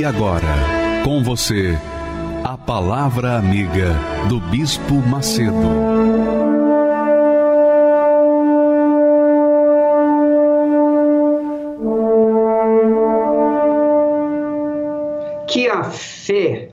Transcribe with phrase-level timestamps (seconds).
[0.00, 1.76] E agora, com você,
[2.42, 3.94] a Palavra Amiga
[4.30, 5.52] do Bispo Macedo.
[15.46, 16.70] Que a fé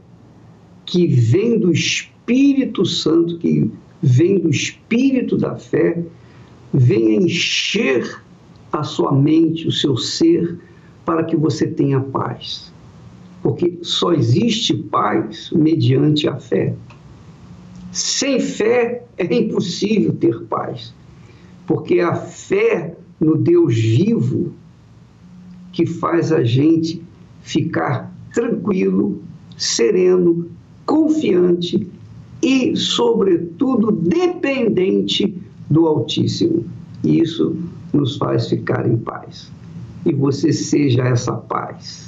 [0.85, 3.69] que vem do Espírito Santo, que
[4.01, 6.01] vem do Espírito da fé,
[6.73, 8.21] venha encher
[8.71, 10.57] a sua mente, o seu ser,
[11.05, 12.66] para que você tenha paz
[13.47, 16.75] porque só existe paz mediante a fé.
[17.93, 20.93] Sem fé é impossível ter paz,
[21.65, 24.51] porque a fé no Deus vivo
[25.71, 27.01] que faz a gente
[27.39, 29.21] ficar tranquilo,
[29.55, 30.49] sereno,
[30.85, 31.87] confiante
[32.43, 36.65] e, sobretudo, dependente do Altíssimo.
[37.01, 37.55] E isso
[37.93, 39.49] nos faz ficar em paz.
[40.05, 42.06] E você seja essa paz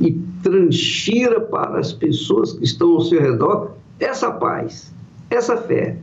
[0.00, 4.92] e transfira para as pessoas que estão ao seu redor essa paz,
[5.30, 5.96] essa fé,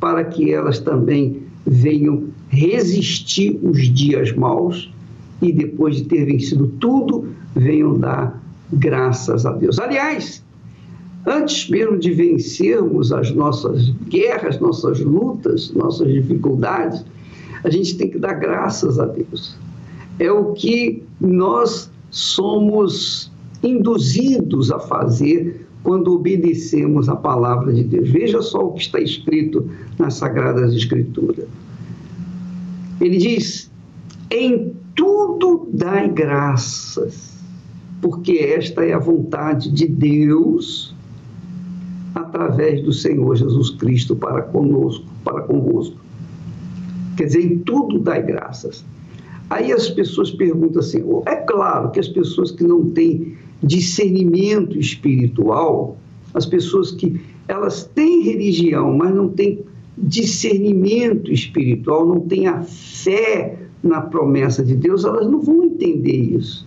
[0.00, 4.92] para que elas também venham resistir os dias maus
[5.40, 8.40] e depois de ter vencido tudo, venham dar
[8.72, 9.78] graças a Deus.
[9.78, 10.42] Aliás,
[11.26, 17.04] antes mesmo de vencermos as nossas guerras, nossas lutas, nossas dificuldades,
[17.62, 19.56] a gente tem que dar graças a Deus.
[20.18, 23.30] É o que nós somos
[23.62, 28.10] induzidos a fazer quando obedecemos a palavra de Deus.
[28.10, 31.46] Veja só o que está escrito nas Sagradas Escrituras.
[33.00, 33.70] Ele diz:
[34.30, 37.36] em tudo dai graças,
[38.02, 40.94] porque esta é a vontade de Deus
[42.14, 45.96] através do Senhor Jesus Cristo para conosco, para convosco.
[47.16, 48.84] Quer dizer, em tudo dai graças.
[49.50, 55.98] Aí as pessoas perguntam assim: é claro que as pessoas que não têm discernimento espiritual,
[56.32, 59.64] as pessoas que elas têm religião, mas não têm
[59.98, 66.66] discernimento espiritual, não têm a fé na promessa de Deus, elas não vão entender isso.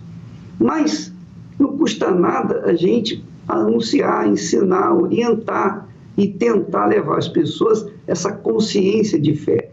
[0.60, 1.12] Mas
[1.58, 9.18] não custa nada a gente anunciar, ensinar, orientar e tentar levar as pessoas essa consciência
[9.18, 9.63] de fé.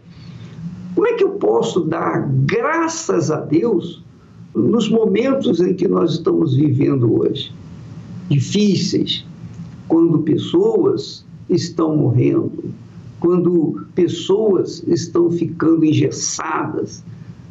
[0.94, 4.04] Como é que eu posso dar graças a Deus
[4.54, 7.54] nos momentos em que nós estamos vivendo hoje?
[8.30, 9.26] Difíceis,
[9.88, 12.74] quando pessoas estão morrendo,
[13.20, 17.04] quando pessoas estão ficando engessadas,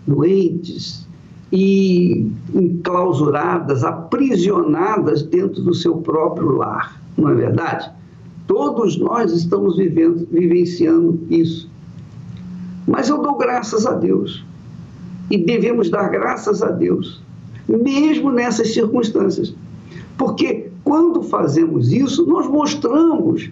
[0.06, 1.06] doentes
[1.52, 7.90] e enclausuradas, aprisionadas dentro do seu próprio lar, não é verdade?
[8.46, 11.69] Todos nós estamos vivendo, vivenciando isso.
[12.86, 14.44] Mas eu dou graças a Deus.
[15.30, 17.22] E devemos dar graças a Deus,
[17.68, 19.54] mesmo nessas circunstâncias.
[20.18, 23.50] Porque quando fazemos isso, nós mostramos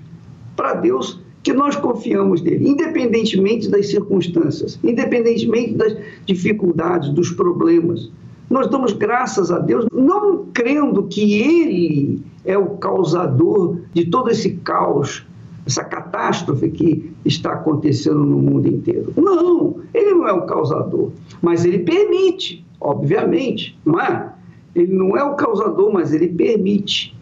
[0.56, 5.96] para Deus que nós confiamos nele, independentemente das circunstâncias, independentemente das
[6.26, 8.10] dificuldades, dos problemas.
[8.50, 14.54] Nós damos graças a Deus, não crendo que Ele é o causador de todo esse
[14.56, 15.24] caos
[15.68, 19.12] essa catástrofe que está acontecendo no mundo inteiro.
[19.14, 21.12] Não, ele não é o causador,
[21.42, 24.32] mas ele permite, obviamente, não é?
[24.74, 27.14] Ele não é o causador, mas ele permite.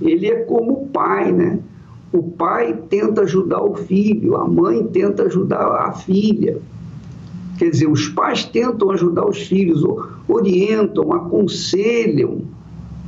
[0.00, 1.58] Ele é como o pai, né?
[2.12, 6.58] O pai tenta ajudar o filho, a mãe tenta ajudar a filha.
[7.58, 9.82] Quer dizer, os pais tentam ajudar os filhos,
[10.28, 12.42] orientam, aconselham,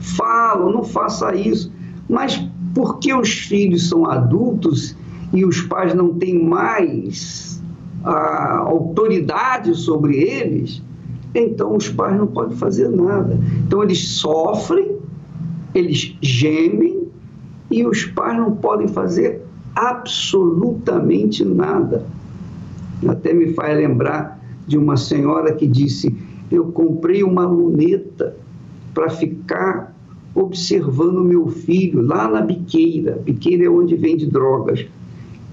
[0.01, 1.73] falam, não faça isso.
[2.09, 2.45] Mas
[2.75, 4.97] porque os filhos são adultos
[5.33, 7.63] e os pais não têm mais
[8.05, 10.83] a autoridade sobre eles,
[11.35, 13.39] então os pais não podem fazer nada.
[13.67, 14.97] Então eles sofrem,
[15.75, 17.09] eles gemem
[17.71, 19.43] e os pais não podem fazer
[19.75, 22.05] absolutamente nada.
[23.07, 26.15] Até me faz lembrar de uma senhora que disse:
[26.51, 28.37] Eu comprei uma luneta
[28.93, 29.90] para ficar
[30.35, 33.21] observando meu filho lá na biqueira.
[33.25, 34.87] Biqueira é onde vende drogas.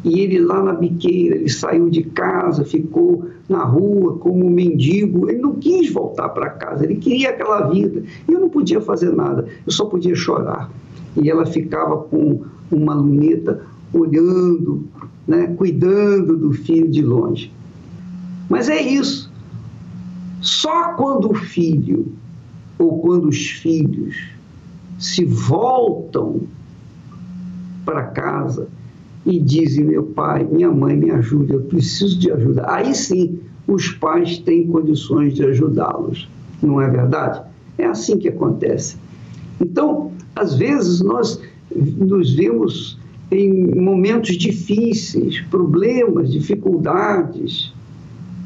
[0.03, 5.29] e ele lá na biqueira, ele saiu de casa, ficou na rua como um mendigo,
[5.29, 8.03] ele não quis voltar para casa, ele queria aquela vida.
[8.27, 10.71] E eu não podia fazer nada, eu só podia chorar.
[11.21, 12.41] E ela ficava com
[12.71, 14.85] uma luneta olhando,
[15.27, 17.51] né, cuidando do filho de longe.
[18.50, 19.31] Mas é isso.
[20.41, 22.06] Só quando o filho
[22.77, 24.37] ou quando os filhos
[24.97, 26.41] se voltam
[27.85, 28.67] para casa
[29.25, 32.65] e dizem: Meu pai, minha mãe, me ajude, eu preciso de ajuda.
[32.67, 36.27] Aí sim, os pais têm condições de ajudá-los.
[36.61, 37.41] Não é verdade?
[37.77, 38.97] É assim que acontece.
[39.61, 41.39] Então, às vezes, nós
[41.75, 42.97] nos vemos
[43.29, 47.73] em momentos difíceis, problemas, dificuldades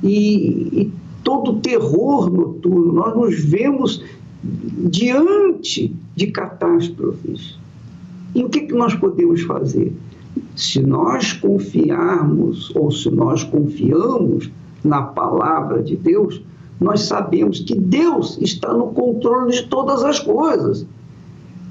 [0.04, 0.92] e, e
[1.24, 2.94] todo terror noturno.
[2.94, 4.04] Nós nos vemos
[4.44, 7.58] diante de catástrofes.
[8.34, 9.94] E o que, que nós podemos fazer?
[10.56, 14.50] Se nós confiarmos ou se nós confiamos
[14.84, 16.42] na palavra de Deus,
[16.80, 20.86] nós sabemos que Deus está no controle de todas as coisas.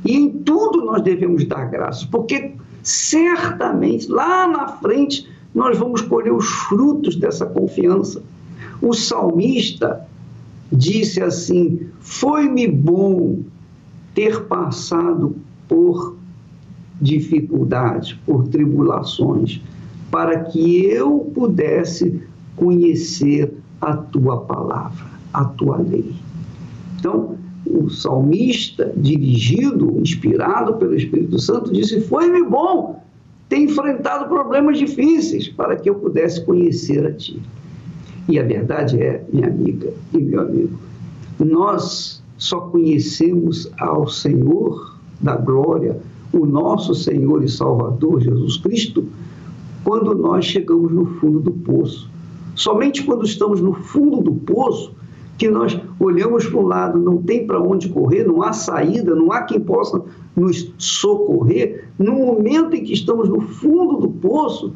[0.04, 2.52] E em tudo nós devemos dar graças, porque
[2.82, 8.22] certamente lá na frente nós vamos colher os frutos dessa confiança.
[8.80, 10.06] O salmista
[10.72, 13.40] disse assim: Foi-me bom
[14.14, 15.36] ter passado
[15.68, 16.16] por
[17.00, 19.60] dificuldades, por tribulações,
[20.10, 22.22] para que eu pudesse
[22.56, 26.12] conhecer a tua palavra, a tua lei.
[26.98, 27.36] Então,
[27.66, 33.02] o salmista, dirigido, inspirado pelo Espírito Santo, disse: Foi-me bom
[33.48, 37.40] ter enfrentado problemas difíceis para que eu pudesse conhecer a ti.
[38.28, 40.78] E a verdade é, minha amiga e meu amigo,
[41.38, 46.00] nós só conhecemos ao Senhor da glória,
[46.32, 49.04] o nosso Senhor e Salvador Jesus Cristo,
[49.84, 52.08] quando nós chegamos no fundo do poço.
[52.54, 54.94] Somente quando estamos no fundo do poço
[55.36, 59.30] que nós olhamos para um lado, não tem para onde correr, não há saída, não
[59.30, 60.02] há quem possa
[60.34, 61.88] nos socorrer.
[61.98, 64.72] No momento em que estamos no fundo do poço,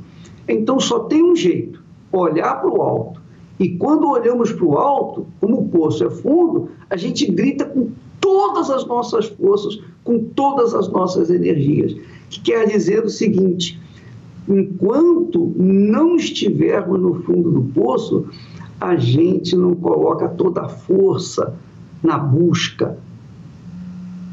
[0.46, 1.82] então só tem um jeito:
[2.12, 3.23] olhar para o alto.
[3.58, 7.90] E quando olhamos para o alto, como o poço é fundo, a gente grita com
[8.20, 11.94] todas as nossas forças, com todas as nossas energias.
[12.30, 13.80] Que quer dizer o seguinte:
[14.48, 18.26] enquanto não estivermos no fundo do poço,
[18.80, 21.54] a gente não coloca toda a força
[22.02, 22.98] na busca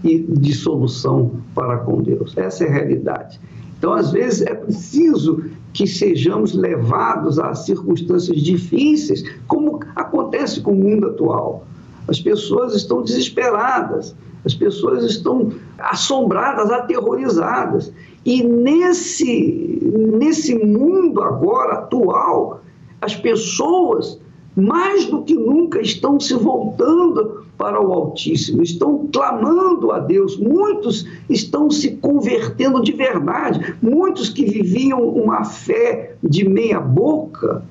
[0.04, 2.36] de solução para com Deus.
[2.36, 3.40] Essa é a realidade.
[3.78, 10.76] Então, às vezes, é preciso que sejamos levados a circunstâncias difíceis, como acontece com o
[10.76, 11.66] mundo atual.
[12.08, 14.16] As pessoas estão desesperadas,
[14.46, 17.92] as pessoas estão assombradas, aterrorizadas.
[18.26, 19.80] E nesse,
[20.18, 22.62] nesse mundo agora atual,
[23.00, 24.20] as pessoas
[24.56, 31.06] mais do que nunca estão se voltando para o Altíssimo, estão clamando a Deus, muitos
[31.30, 37.64] estão se convertendo de verdade, muitos que viviam uma fé de meia boca,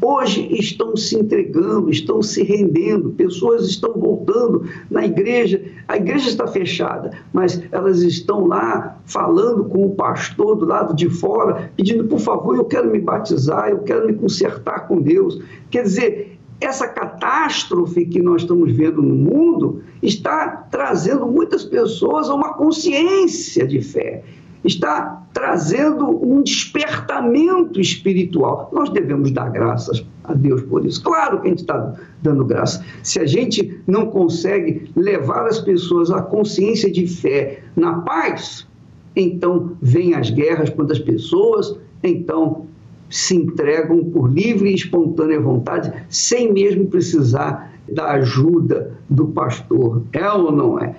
[0.00, 5.60] hoje estão se entregando, estão se rendendo, pessoas estão voltando na igreja.
[5.88, 11.10] A igreja está fechada, mas elas estão lá falando com o pastor do lado de
[11.10, 15.42] fora, pedindo, por favor, eu quero me batizar, eu quero me consertar com Deus.
[15.72, 22.34] Quer dizer, essa catástrofe que nós estamos vendo no mundo está trazendo muitas pessoas a
[22.34, 24.22] uma consciência de fé
[24.66, 28.70] está trazendo um despertamento espiritual.
[28.72, 31.02] Nós devemos dar graças a Deus por isso.
[31.02, 32.84] Claro que a gente está dando graça.
[33.02, 38.66] Se a gente não consegue levar as pessoas à consciência de fé na paz,
[39.14, 42.66] então vêm as guerras quando as pessoas então
[43.08, 50.02] se entregam por livre e espontânea vontade, sem mesmo precisar da ajuda do pastor.
[50.12, 50.96] É ou não é?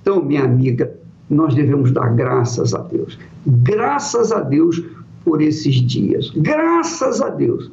[0.00, 0.94] Então, minha amiga,
[1.28, 3.18] nós devemos dar graças a Deus.
[3.46, 4.82] Graças a Deus
[5.24, 6.30] por esses dias.
[6.34, 7.70] Graças a Deus.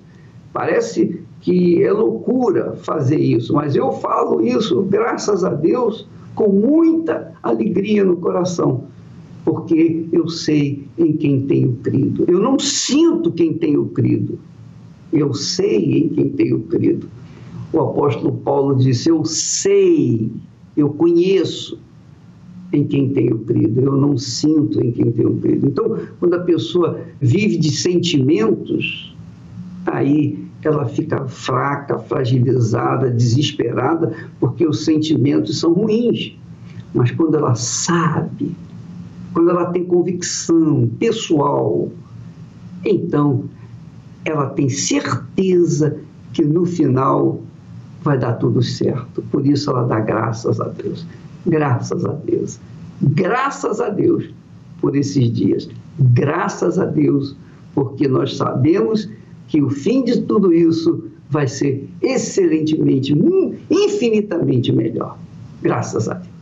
[0.52, 7.34] Parece que é loucura fazer isso, mas eu falo isso, graças a Deus, com muita
[7.42, 8.84] alegria no coração,
[9.48, 12.26] porque eu sei em quem tenho crido.
[12.28, 14.38] Eu não sinto quem tenho crido,
[15.14, 17.08] eu sei em quem tenho crido.
[17.72, 20.30] O apóstolo Paulo disse: Eu sei,
[20.76, 21.80] eu conheço
[22.74, 25.68] em quem tenho crido, eu não sinto em quem tenho crido.
[25.68, 29.16] Então, quando a pessoa vive de sentimentos,
[29.86, 36.34] aí ela fica fraca, fragilizada, desesperada, porque os sentimentos são ruins.
[36.94, 38.54] Mas quando ela sabe,
[39.38, 41.92] quando ela tem convicção pessoal
[42.84, 43.44] então
[44.26, 46.00] ela tem certeza
[46.34, 47.40] que no final
[48.02, 49.22] vai dar tudo certo.
[49.32, 51.06] Por isso ela dá graças a Deus.
[51.46, 52.60] Graças a Deus.
[53.00, 54.34] Graças a Deus
[54.82, 55.70] por esses dias.
[56.00, 57.36] Graças a Deus,
[57.76, 59.08] porque nós sabemos
[59.48, 63.16] que o fim de tudo isso vai ser excelentemente,
[63.70, 65.16] infinitamente melhor.
[65.62, 66.37] Graças a Deus.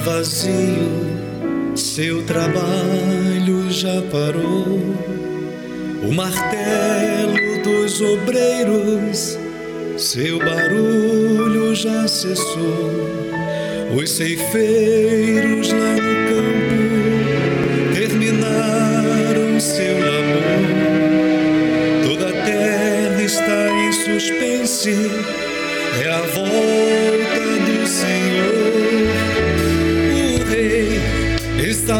[0.00, 4.94] Vazio, seu trabalho já parou.
[6.02, 9.38] O martelo dos obreiros,
[9.96, 13.16] seu barulho já cessou
[13.94, 16.86] os ceifeiros lá no campo
[17.94, 20.42] terminaram seu labor.
[22.04, 25.10] Toda a terra está em suspense,
[26.04, 27.05] é a volta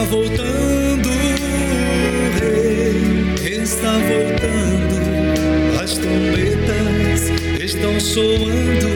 [0.08, 4.96] voltando, o Rei está voltando.
[5.82, 8.88] As trombetas estão soando,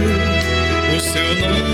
[0.97, 1.70] o seu nome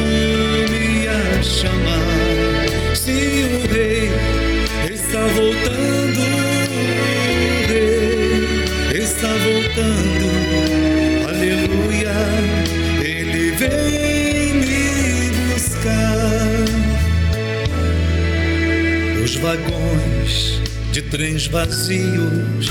[19.57, 20.61] vagões
[20.93, 22.69] de trens vazios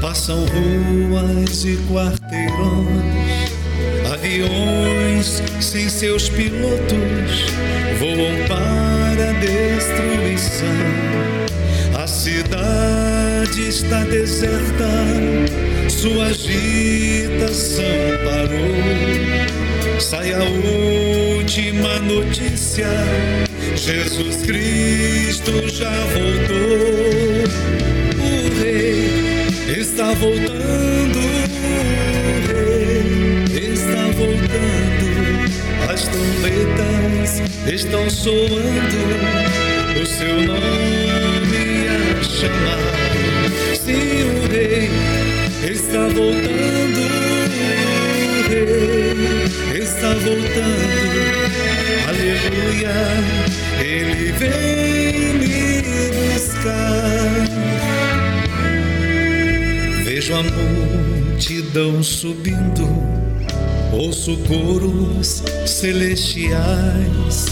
[0.00, 3.16] passam ruas e quarteirões
[4.12, 7.46] aviões sem seus pilotos
[7.98, 10.66] voam para a destruição.
[11.94, 14.88] A cidade está deserta,
[15.88, 17.84] sua agitação
[18.24, 20.00] parou.
[20.00, 22.88] Sai a última notícia:
[23.76, 27.44] Jesus Cristo já voltou.
[28.18, 31.18] O Rei está voltando.
[31.62, 34.76] O Rei está voltando.
[35.92, 37.42] As trombetas
[37.72, 39.56] estão soando
[40.02, 42.96] o seu nome a chamar.
[43.74, 44.90] Se o rei
[45.70, 47.00] está voltando,
[48.36, 48.48] o
[49.70, 50.86] rei está voltando,
[52.08, 52.94] aleluia,
[53.96, 55.82] ele vem me
[56.32, 57.46] buscar.
[60.04, 63.16] Vejo a multidão subindo
[63.92, 67.46] Ouço coros celestiais,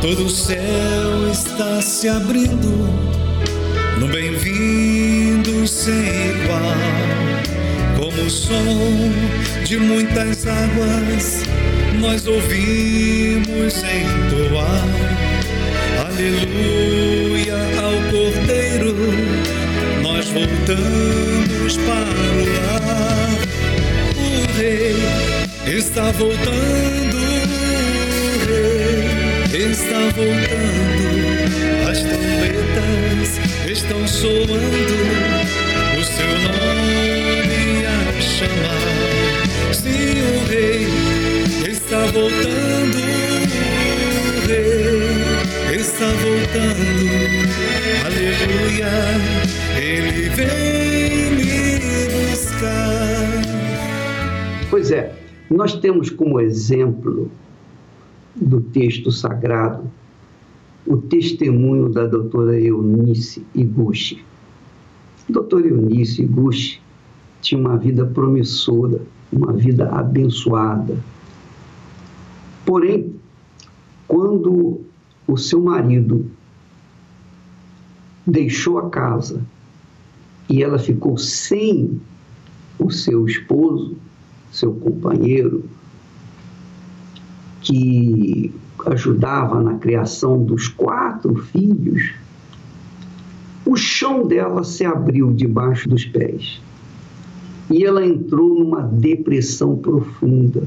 [0.00, 2.88] todo o céu está se abrindo,
[4.00, 6.74] no bem-vindo sem igual,
[7.96, 9.12] como o som
[9.64, 11.44] de muitas águas,
[12.00, 14.23] nós ouvimos entoar,
[16.14, 18.94] aleluia ao Cordeiro,
[20.02, 23.30] nós voltamos para o lar,
[24.16, 25.34] o Rei
[25.66, 27.16] Está voltando,
[28.46, 31.88] rei, está voltando.
[31.90, 34.52] As trombetas estão soando,
[35.98, 39.72] o seu nome a chamar.
[39.72, 40.86] Sim, o rei
[41.66, 43.33] está voltando,
[46.04, 46.84] está voltando.
[48.04, 48.90] Aleluia,
[49.80, 53.42] ele vem me buscar.
[54.70, 55.14] Pois é,
[55.50, 57.30] nós temos como exemplo
[58.36, 59.90] do texto sagrado
[60.86, 64.22] o testemunho da doutora Eunice Iguchi.
[65.28, 66.82] Doutora Eunice Iguchi
[67.40, 69.00] tinha uma vida promissora,
[69.32, 70.98] uma vida abençoada.
[72.66, 73.14] Porém,
[74.06, 74.84] quando
[75.26, 76.30] o seu marido
[78.26, 79.40] deixou a casa
[80.48, 82.00] e ela ficou sem
[82.78, 83.96] o seu esposo,
[84.50, 85.64] seu companheiro,
[87.60, 88.52] que
[88.86, 92.12] ajudava na criação dos quatro filhos,
[93.64, 96.60] o chão dela se abriu debaixo dos pés
[97.70, 100.62] e ela entrou numa depressão profunda.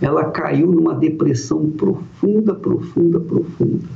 [0.00, 3.88] Ela caiu numa depressão profunda, profunda, profunda.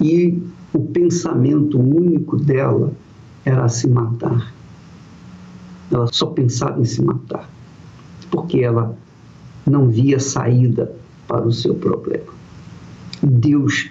[0.00, 2.92] E o pensamento único dela
[3.44, 4.52] era se matar
[5.94, 7.48] ela só pensava em se matar,
[8.30, 8.96] porque ela
[9.66, 10.90] não via saída
[11.28, 12.32] para o seu problema.
[13.22, 13.90] Deus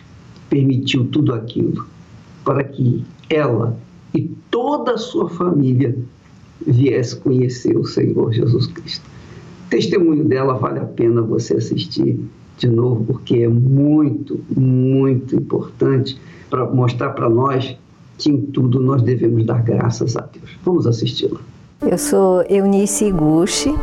[0.50, 1.86] permitiu tudo aquilo
[2.44, 3.78] para que ela
[4.14, 5.96] e toda a sua família
[6.66, 9.06] viesse conhecer o Senhor Jesus Cristo.
[9.72, 12.20] Testemunho dela vale a pena você assistir
[12.58, 17.76] de novo, porque é muito, muito importante para mostrar para nós
[18.18, 20.58] que em tudo nós devemos dar graças a Deus.
[20.64, 21.40] Vamos assisti-la.
[21.82, 23.74] Eu sou Eunice Iguchi,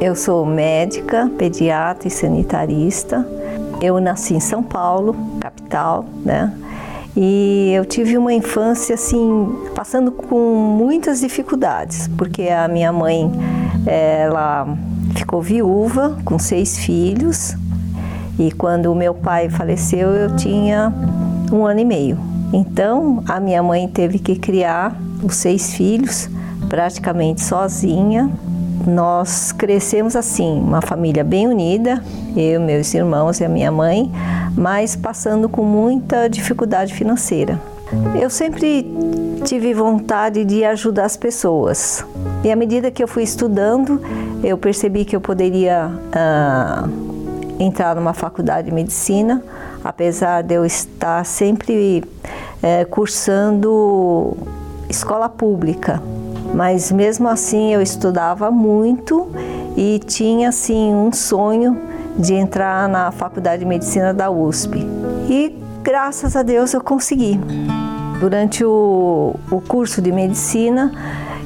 [0.00, 3.24] eu sou médica, pediatra e sanitarista.
[3.80, 6.58] Eu nasci em São Paulo, capital, né?
[7.16, 13.30] E eu tive uma infância assim, passando com muitas dificuldades, porque a minha mãe,
[13.86, 14.76] ela
[15.14, 17.56] ficou viúva com seis filhos,
[18.38, 20.92] e quando o meu pai faleceu, eu tinha
[21.52, 22.18] um ano e meio.
[22.52, 26.28] Então, a minha mãe teve que criar os seis filhos
[26.68, 28.30] praticamente sozinha.
[28.86, 32.02] Nós crescemos assim, uma família bem unida,
[32.36, 34.10] eu, meus irmãos e a minha mãe,
[34.56, 37.58] mas passando com muita dificuldade financeira.
[38.20, 38.86] Eu sempre
[39.44, 42.04] tive vontade de ajudar as pessoas.
[42.42, 44.00] E à medida que eu fui estudando,
[44.42, 46.88] eu percebi que eu poderia ah,
[47.58, 49.42] entrar numa faculdade de medicina,
[49.82, 52.04] apesar de eu estar sempre
[52.62, 54.36] é, cursando
[54.88, 56.02] escola pública.
[56.54, 59.28] Mas mesmo assim eu estudava muito
[59.76, 61.76] e tinha assim um sonho
[62.16, 64.86] de entrar na faculdade de medicina da USP.
[65.28, 67.38] E graças a Deus eu consegui.
[68.18, 70.90] Durante o, o curso de medicina,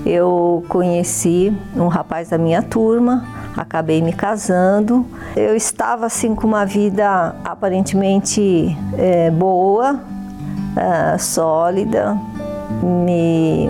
[0.06, 5.04] eu conheci um rapaz da minha turma acabei me casando.
[5.36, 10.00] Eu estava assim com uma vida aparentemente é, boa,
[10.76, 12.16] é, sólida,
[12.82, 13.68] me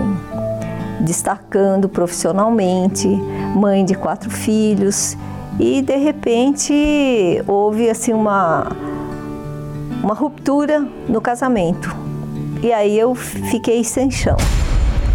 [0.99, 3.07] destacando profissionalmente,
[3.55, 5.17] mãe de quatro filhos
[5.59, 8.67] e de repente houve assim uma
[10.03, 11.95] uma ruptura no casamento
[12.61, 14.35] e aí eu fiquei sem chão.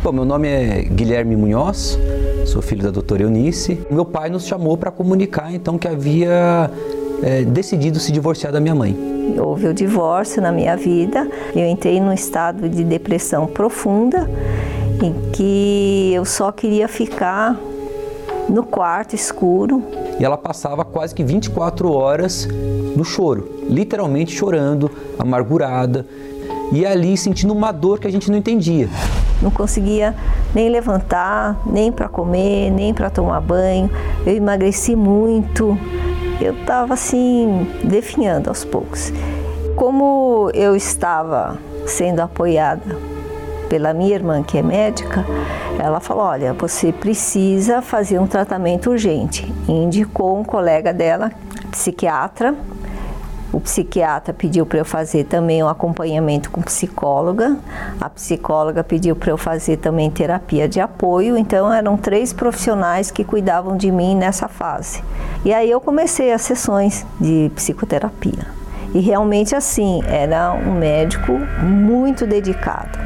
[0.03, 1.99] Bom, meu nome é Guilherme Munhoz,
[2.47, 3.81] sou filho da doutora Eunice.
[3.91, 6.71] Meu pai nos chamou para comunicar então que havia
[7.23, 8.97] é, decidido se divorciar da minha mãe.
[9.39, 14.29] Houve o divórcio na minha vida, eu entrei num estado de depressão profunda,
[15.03, 17.59] em que eu só queria ficar
[18.49, 19.83] no quarto escuro.
[20.19, 22.47] E ela passava quase que 24 horas
[22.95, 26.07] no choro, literalmente chorando, amargurada,
[26.73, 28.89] e ali sentindo uma dor que a gente não entendia
[29.45, 30.15] não conseguia
[30.55, 33.91] nem levantar, nem para comer, nem para tomar banho.
[34.25, 35.79] Eu emagreci muito.
[36.41, 39.13] Eu estava assim, definhando aos poucos.
[39.77, 42.97] Como eu estava sendo apoiada
[43.69, 45.25] pela minha irmã, que é médica,
[45.79, 49.53] ela falou: Olha, você precisa fazer um tratamento urgente.
[49.69, 51.31] E indicou um colega dela,
[51.71, 52.55] psiquiatra,
[53.55, 57.57] o psiquiatra pediu para eu fazer também um acompanhamento com psicóloga.
[58.01, 61.37] A psicóloga pediu para eu fazer também terapia de apoio.
[61.37, 65.03] Então eram três profissionais que cuidavam de mim nessa fase.
[65.45, 68.47] E aí eu comecei as sessões de psicoterapia.
[68.93, 72.99] E realmente assim, era um médico muito dedicado.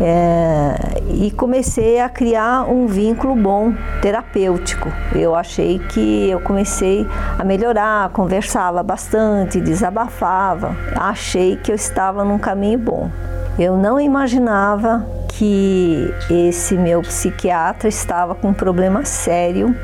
[0.00, 4.92] É, e comecei a criar um vínculo bom, terapêutico.
[5.12, 7.06] Eu achei que eu comecei
[7.36, 10.76] a melhorar, conversava bastante, desabafava.
[10.94, 13.10] Achei que eu estava num caminho bom.
[13.58, 19.74] Eu não imaginava que esse meu psiquiatra estava com um problema sério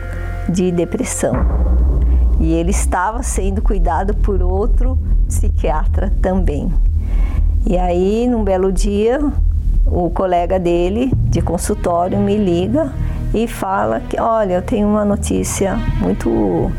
[0.48, 1.35] de depressão.
[2.38, 6.72] E ele estava sendo cuidado por outro psiquiatra também.
[7.66, 9.20] E aí, num belo dia,
[9.87, 12.92] o colega dele de consultório me liga
[13.33, 16.70] e fala que, olha, eu tenho uma notícia muito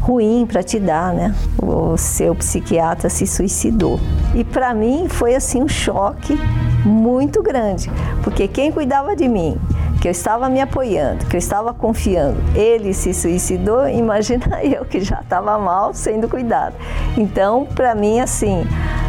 [0.00, 1.34] ruim para te dar, né?
[1.62, 4.00] O seu psiquiatra se suicidou.
[4.34, 6.36] E para mim foi assim um choque
[6.84, 7.90] muito grande,
[8.24, 9.56] porque quem cuidava de mim,
[10.02, 15.00] que eu estava me apoiando, que eu estava confiando, ele se suicidou, imagina eu que
[15.00, 16.74] já estava mal sendo cuidado.
[17.16, 18.64] Então, para mim assim,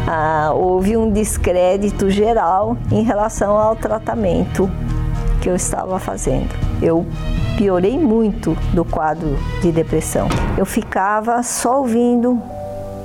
[0.06, 4.70] ah, houve um descrédito geral em relação ao tratamento
[5.40, 6.54] que eu estava fazendo.
[6.80, 7.04] Eu
[7.56, 10.28] piorei muito do quadro de depressão.
[10.56, 12.40] Eu ficava só ouvindo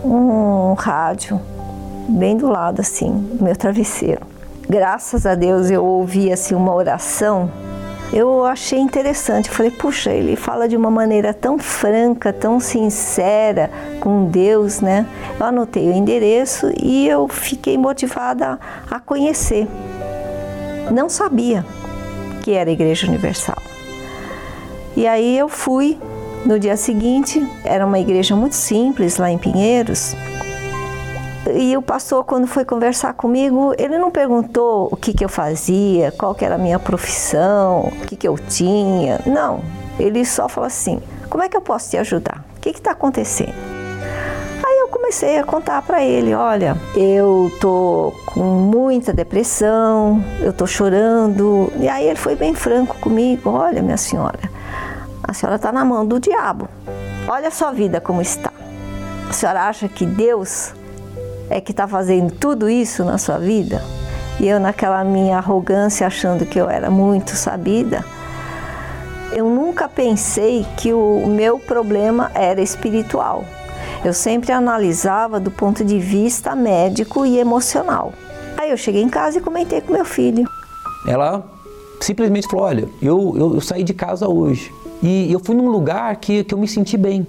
[0.06, 1.42] um rádio
[2.08, 4.22] bem do lado assim, do meu travesseiro.
[4.70, 7.50] Graças a Deus eu ouvi assim uma oração
[8.12, 9.50] eu achei interessante.
[9.50, 13.70] falei, puxa, ele fala de uma maneira tão franca, tão sincera
[14.00, 15.06] com Deus, né?
[15.40, 19.68] Eu anotei o endereço e eu fiquei motivada a conhecer.
[20.92, 21.64] Não sabia
[22.42, 23.58] que era Igreja Universal.
[24.98, 25.98] E aí eu fui
[26.46, 30.16] no dia seguinte, era uma igreja muito simples lá em Pinheiros,
[31.56, 36.12] e o pastor, quando foi conversar comigo, ele não perguntou o que, que eu fazia,
[36.12, 39.20] qual que era a minha profissão, o que, que eu tinha.
[39.26, 39.62] Não.
[40.00, 42.44] Ele só falou assim: Como é que eu posso te ajudar?
[42.58, 43.54] O que está acontecendo?
[44.64, 50.68] Aí eu comecei a contar para ele: Olha, eu tô com muita depressão, eu tô
[50.68, 51.72] chorando.
[51.80, 54.40] E aí ele foi bem franco comigo: Olha, minha senhora,
[55.24, 56.68] a senhora está na mão do diabo.
[57.28, 58.52] Olha a sua vida como está.
[59.30, 60.74] A senhora acha que Deus
[61.50, 63.82] é que está fazendo tudo isso na sua vida?
[64.40, 68.06] E eu, naquela minha arrogância, achando que eu era muito sabida,
[69.34, 73.44] eu nunca pensei que o meu problema era espiritual.
[74.04, 78.14] Eu sempre analisava do ponto de vista médico e emocional.
[78.58, 80.46] Aí eu cheguei em casa e comentei com meu filho.
[81.06, 81.44] Ela
[82.00, 86.16] simplesmente falou: Olha, eu, eu, eu saí de casa hoje e eu fui num lugar
[86.16, 87.28] que, que eu me senti bem.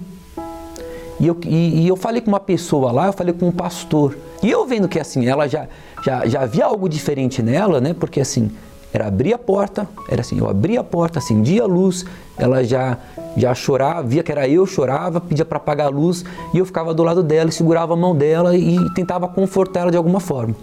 [1.21, 4.17] E eu, e, e eu falei com uma pessoa lá, eu falei com um pastor.
[4.41, 5.67] E eu vendo que assim, ela já,
[6.03, 7.93] já, já havia algo diferente nela, né?
[7.93, 8.49] Porque assim,
[8.91, 12.05] era abrir a porta, era assim, eu abria a porta, acendia a luz,
[12.39, 12.97] ela já
[13.37, 16.93] já chorava, via que era eu, chorava, pedia para apagar a luz e eu ficava
[16.93, 20.55] do lado dela e segurava a mão dela e tentava confortá-la de alguma forma.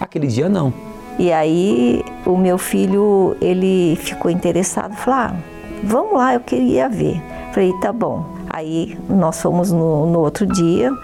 [0.00, 0.72] Aquele dia não.
[1.18, 5.36] E aí o meu filho, ele ficou interessado, falou: ah,
[5.82, 7.20] vamos lá, eu queria ver.
[7.52, 8.24] Falei, tá bom.
[8.54, 10.96] Aí nós fomos no, no outro dia,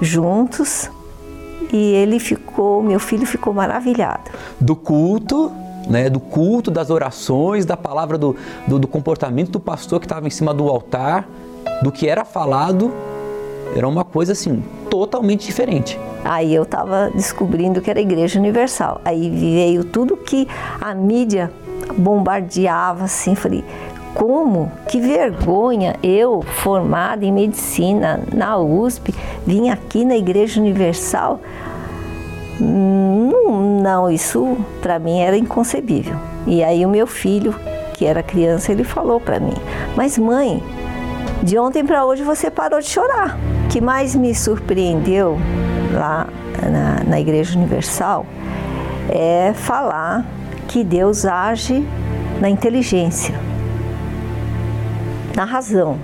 [0.00, 0.90] juntos,
[1.72, 4.28] e ele ficou, meu filho ficou maravilhado.
[4.60, 5.52] Do culto,
[5.88, 8.34] né, do culto, das orações, da palavra, do,
[8.66, 11.28] do, do comportamento do pastor que estava em cima do altar,
[11.80, 12.92] do que era falado,
[13.76, 15.96] era uma coisa assim, totalmente diferente.
[16.24, 19.00] Aí eu estava descobrindo que era Igreja Universal.
[19.04, 20.48] Aí veio tudo que
[20.80, 21.52] a mídia
[21.96, 23.64] bombardeava, assim, falei,
[24.14, 29.14] como, que vergonha eu, formada em medicina na USP,
[29.46, 31.40] vim aqui na Igreja Universal.
[32.58, 36.16] Não, não isso para mim era inconcebível.
[36.46, 37.54] E aí o meu filho,
[37.94, 39.54] que era criança, ele falou para mim:
[39.96, 40.62] Mas mãe,
[41.42, 43.38] de ontem para hoje você parou de chorar.
[43.64, 45.38] O que mais me surpreendeu
[45.92, 46.26] lá
[46.60, 48.26] na, na Igreja Universal
[49.08, 50.26] é falar
[50.68, 51.86] que Deus age
[52.40, 53.49] na inteligência
[55.40, 55.98] na razão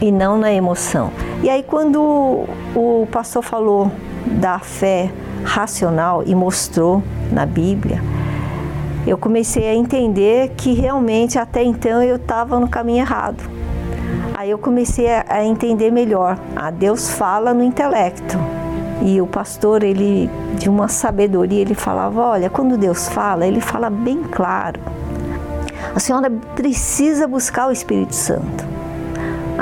[0.00, 1.12] e não na emoção.
[1.44, 3.88] E aí, quando o pastor falou
[4.26, 5.12] da fé
[5.44, 7.00] racional e mostrou
[7.30, 8.02] na Bíblia,
[9.06, 13.48] eu comecei a entender que realmente até então eu estava no caminho errado.
[14.34, 16.36] Aí eu comecei a entender melhor.
[16.56, 18.36] Ah, Deus fala no intelecto.
[19.02, 23.88] E o pastor, ele de uma sabedoria, ele falava: "Olha, quando Deus fala, ele fala
[23.88, 24.80] bem claro.
[25.94, 28.79] A senhora precisa buscar o Espírito Santo.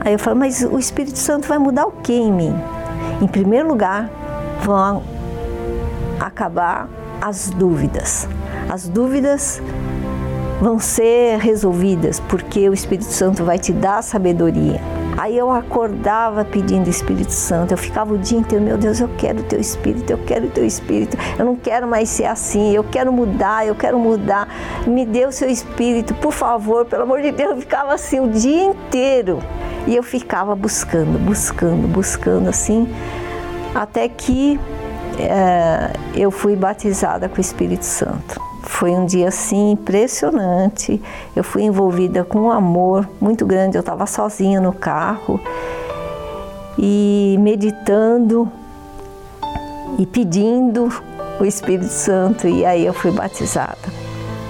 [0.04, 2.54] Aí eu falo, mas o Espírito Santo vai mudar o que em mim?
[3.20, 4.10] Em primeiro lugar,
[4.62, 5.02] vão
[6.20, 6.88] acabar
[7.20, 8.28] as dúvidas.
[8.68, 9.60] As dúvidas
[10.60, 14.80] vão ser resolvidas porque o Espírito Santo vai te dar sabedoria.
[15.16, 19.40] Aí eu acordava pedindo Espírito Santo, eu ficava o dia inteiro, meu Deus, eu quero
[19.40, 22.84] o teu Espírito, eu quero o teu Espírito, eu não quero mais ser assim, eu
[22.84, 24.48] quero mudar, eu quero mudar,
[24.86, 28.28] me dê o seu Espírito, por favor, pelo amor de Deus, eu ficava assim o
[28.28, 29.40] dia inteiro.
[29.86, 32.88] E eu ficava buscando, buscando, buscando assim,
[33.74, 34.58] até que
[35.18, 38.40] é, eu fui batizada com o Espírito Santo.
[38.62, 41.00] Foi um dia assim impressionante.
[41.34, 43.76] Eu fui envolvida com um amor muito grande.
[43.76, 45.40] Eu estava sozinha no carro
[46.78, 48.50] e meditando
[49.98, 50.88] e pedindo
[51.40, 53.78] o Espírito Santo e aí eu fui batizada.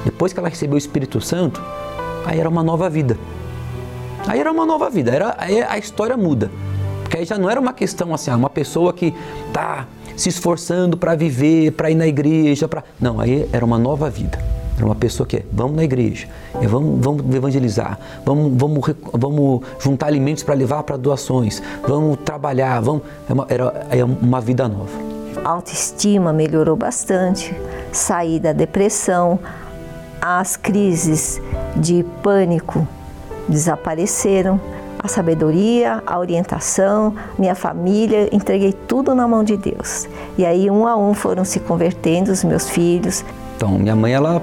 [0.05, 1.63] Depois que ela recebeu o Espírito Santo,
[2.25, 3.17] aí era uma nova vida.
[4.29, 5.35] Aí era uma nova vida, era,
[5.69, 6.51] a história muda.
[7.03, 9.15] Porque aí já não era uma questão assim, ah, uma pessoa que
[9.55, 14.11] tá se esforçando para viver, para ir na igreja, para não, aí era uma nova
[14.11, 14.39] vida.
[14.77, 16.29] Era uma pessoa que é, vamos na igreja,
[16.61, 22.81] é, vamos, vamos evangelizar, vamos, vamos, vamos juntar alimentos para levar para doações, vamos trabalhar,
[22.81, 24.91] vamos, é uma, era é uma vida nova.
[25.43, 27.57] A autoestima melhorou bastante,
[27.91, 29.41] saí da depressão,
[30.21, 31.41] as crises
[31.75, 32.87] de pânico
[33.49, 34.61] desapareceram.
[35.01, 40.09] A sabedoria, a orientação, minha família, entreguei tudo na mão de Deus.
[40.37, 43.25] E aí, um a um, foram se convertendo os meus filhos.
[43.57, 44.43] Então, minha mãe, ela,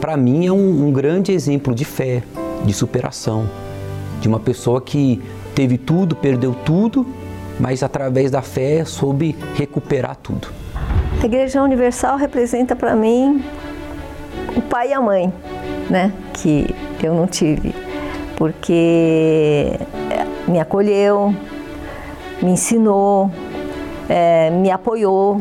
[0.00, 2.22] para mim, é um, um grande exemplo de fé,
[2.64, 3.46] de superação,
[4.18, 5.22] de uma pessoa que
[5.54, 7.06] teve tudo, perdeu tudo,
[7.60, 10.48] mas através da fé soube recuperar tudo.
[11.22, 13.44] A Igreja Universal representa para mim
[14.56, 15.30] o pai e a mãe,
[15.90, 17.74] né, que eu não tive
[18.36, 19.72] porque
[20.48, 21.34] me acolheu,
[22.42, 23.30] me ensinou,
[24.08, 25.40] é, me apoiou.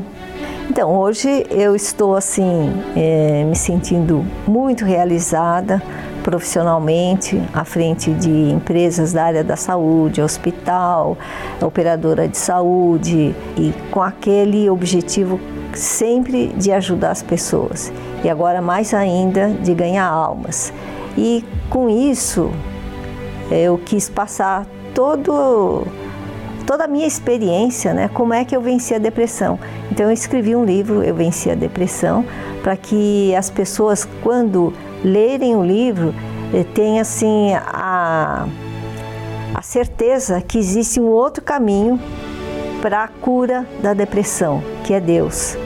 [0.70, 5.82] Então hoje eu estou assim é, me sentindo muito realizada
[6.22, 11.18] profissionalmente à frente de empresas da área da saúde, hospital,
[11.62, 15.40] operadora de saúde e com aquele objetivo
[15.74, 17.92] sempre de ajudar as pessoas
[18.24, 20.72] e agora mais ainda de ganhar almas.
[21.18, 22.52] E com isso
[23.56, 25.86] eu quis passar todo
[26.66, 29.60] toda a minha experiência, né, como é que eu venci a depressão.
[29.92, 32.24] Então eu escrevi um livro, Eu Venci a Depressão,
[32.64, 36.14] para que as pessoas quando lerem o livro
[36.54, 38.48] eh, tenham assim a,
[39.54, 42.00] a certeza que existe um outro caminho
[42.82, 45.58] para a cura da depressão, que é Deus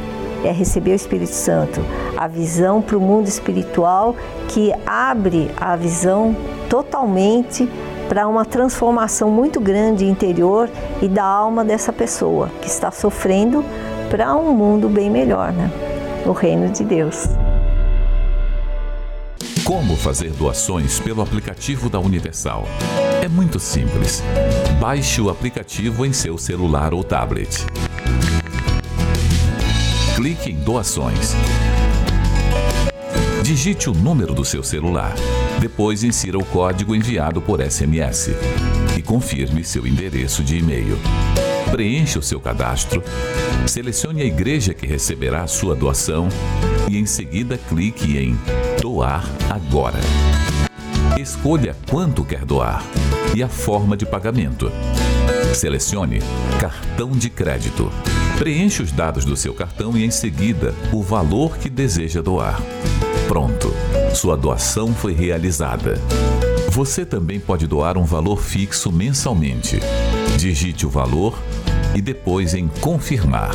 [0.45, 1.81] é receber o Espírito Santo,
[2.17, 4.15] a visão para o mundo espiritual
[4.47, 6.35] que abre a visão
[6.69, 7.69] totalmente
[8.07, 10.69] para uma transformação muito grande interior
[11.01, 13.63] e da alma dessa pessoa que está sofrendo
[14.09, 15.71] para um mundo bem melhor, né?
[16.25, 17.27] O reino de Deus.
[19.63, 22.65] Como fazer doações pelo aplicativo da Universal?
[23.23, 24.21] É muito simples.
[24.79, 27.65] Baixe o aplicativo em seu celular ou tablet
[30.25, 31.35] clique em Doações.
[33.43, 35.13] Digite o número do seu celular.
[35.59, 38.31] Depois insira o código enviado por SMS
[38.97, 40.97] e confirme seu endereço de e-mail.
[41.69, 43.03] Preencha o seu cadastro,
[43.67, 46.27] selecione a igreja que receberá a sua doação
[46.89, 48.35] e em seguida clique em
[48.81, 49.99] Doar Agora.
[51.19, 52.83] Escolha quanto quer doar
[53.35, 54.71] e a forma de pagamento.
[55.55, 56.19] Selecione
[56.59, 57.91] Cartão de Crédito.
[58.37, 62.61] Preencha os dados do seu cartão e em seguida o valor que deseja doar.
[63.27, 63.73] Pronto,
[64.13, 65.99] sua doação foi realizada.
[66.69, 69.79] Você também pode doar um valor fixo mensalmente.
[70.37, 71.39] Digite o valor
[71.95, 73.51] e depois em confirmar.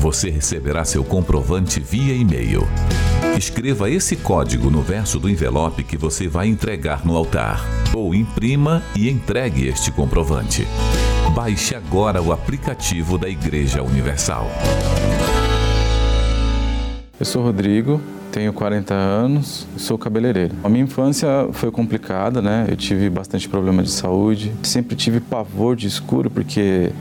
[0.00, 2.66] Você receberá seu comprovante via e-mail.
[3.38, 8.82] Escreva esse código no verso do envelope que você vai entregar no altar, ou imprima
[8.94, 10.66] e entregue este comprovante.
[11.34, 14.50] Baixe agora o aplicativo da Igreja Universal.
[17.18, 20.54] Eu sou Rodrigo, tenho 40 anos, sou cabeleireiro.
[20.62, 22.66] A minha infância foi complicada, né?
[22.68, 26.92] Eu tive bastante problema de saúde, sempre tive pavor de escuro porque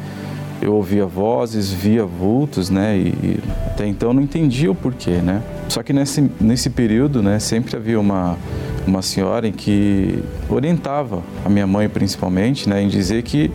[0.61, 2.97] eu ouvia vozes, via vultos, né?
[2.97, 5.43] E até então não entendia o porquê, né?
[5.67, 8.37] Só que nesse, nesse período, né, sempre havia uma,
[8.87, 13.51] uma senhora em que orientava a minha mãe principalmente, né, em dizer que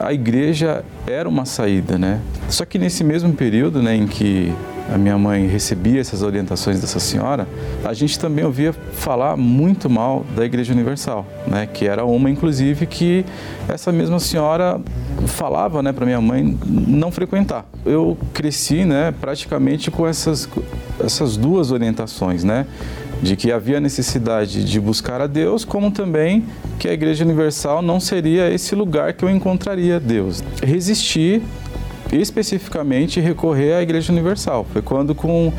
[0.00, 2.20] a igreja era uma saída, né?
[2.48, 4.52] Só que nesse mesmo período, né, em que
[4.92, 7.46] a minha mãe recebia essas orientações dessa senhora,
[7.84, 11.66] a gente também ouvia falar muito mal da Igreja Universal, né?
[11.72, 13.24] Que era uma, inclusive, que
[13.68, 14.80] essa mesma senhora
[15.26, 17.64] falava, né, para minha mãe não frequentar.
[17.84, 20.48] Eu cresci, né, praticamente com essas
[21.02, 22.66] essas duas orientações, né?
[23.22, 26.44] De que havia necessidade de buscar a Deus, como também
[26.78, 30.42] que a Igreja Universal não seria esse lugar que eu encontraria Deus.
[30.62, 31.42] Resistir
[32.12, 34.66] especificamente recorrer à Igreja Universal.
[34.72, 35.52] Foi quando com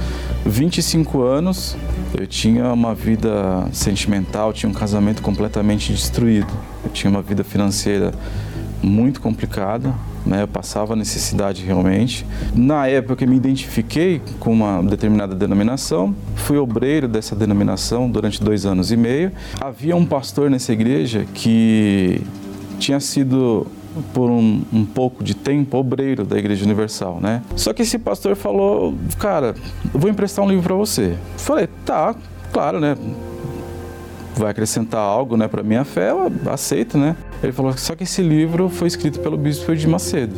[0.45, 1.77] 25 anos
[2.17, 6.51] eu tinha uma vida sentimental, tinha um casamento completamente destruído.
[6.83, 8.11] Eu tinha uma vida financeira
[8.81, 9.93] muito complicada,
[10.25, 10.43] né?
[10.43, 12.25] Eu passava necessidade realmente.
[12.55, 18.65] Na época eu me identifiquei com uma determinada denominação, fui obreiro dessa denominação durante dois
[18.65, 19.31] anos e meio.
[19.59, 22.21] Havia um pastor nessa igreja que
[22.79, 23.67] tinha sido
[24.13, 27.41] por um, um, pouco de tempo obreiro da Igreja Universal, né?
[27.55, 29.53] Só que esse pastor falou, cara,
[29.93, 31.17] vou emprestar um livro para você.
[31.37, 32.15] Falei, tá,
[32.53, 32.95] claro, né?
[34.35, 36.11] Vai acrescentar algo, né, para minha fé,
[36.49, 37.15] aceito, né?
[37.43, 40.35] Ele falou só que esse livro foi escrito pelo bispo de Macedo.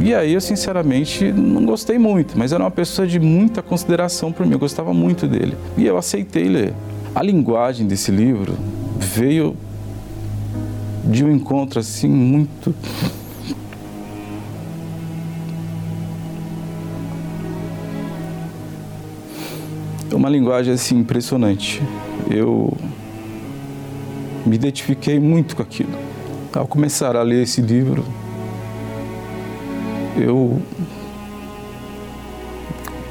[0.00, 4.46] E aí eu sinceramente não gostei muito, mas era uma pessoa de muita consideração por
[4.46, 5.56] mim, eu gostava muito dele.
[5.76, 6.74] E eu aceitei ler.
[7.14, 8.54] A linguagem desse livro
[8.98, 9.56] veio
[11.04, 12.74] de um encontro assim muito
[20.16, 21.82] uma linguagem assim impressionante.
[22.30, 22.76] Eu
[24.44, 26.15] me identifiquei muito com aquilo.
[26.56, 28.02] Ao começar a ler esse livro,
[30.16, 30.58] eu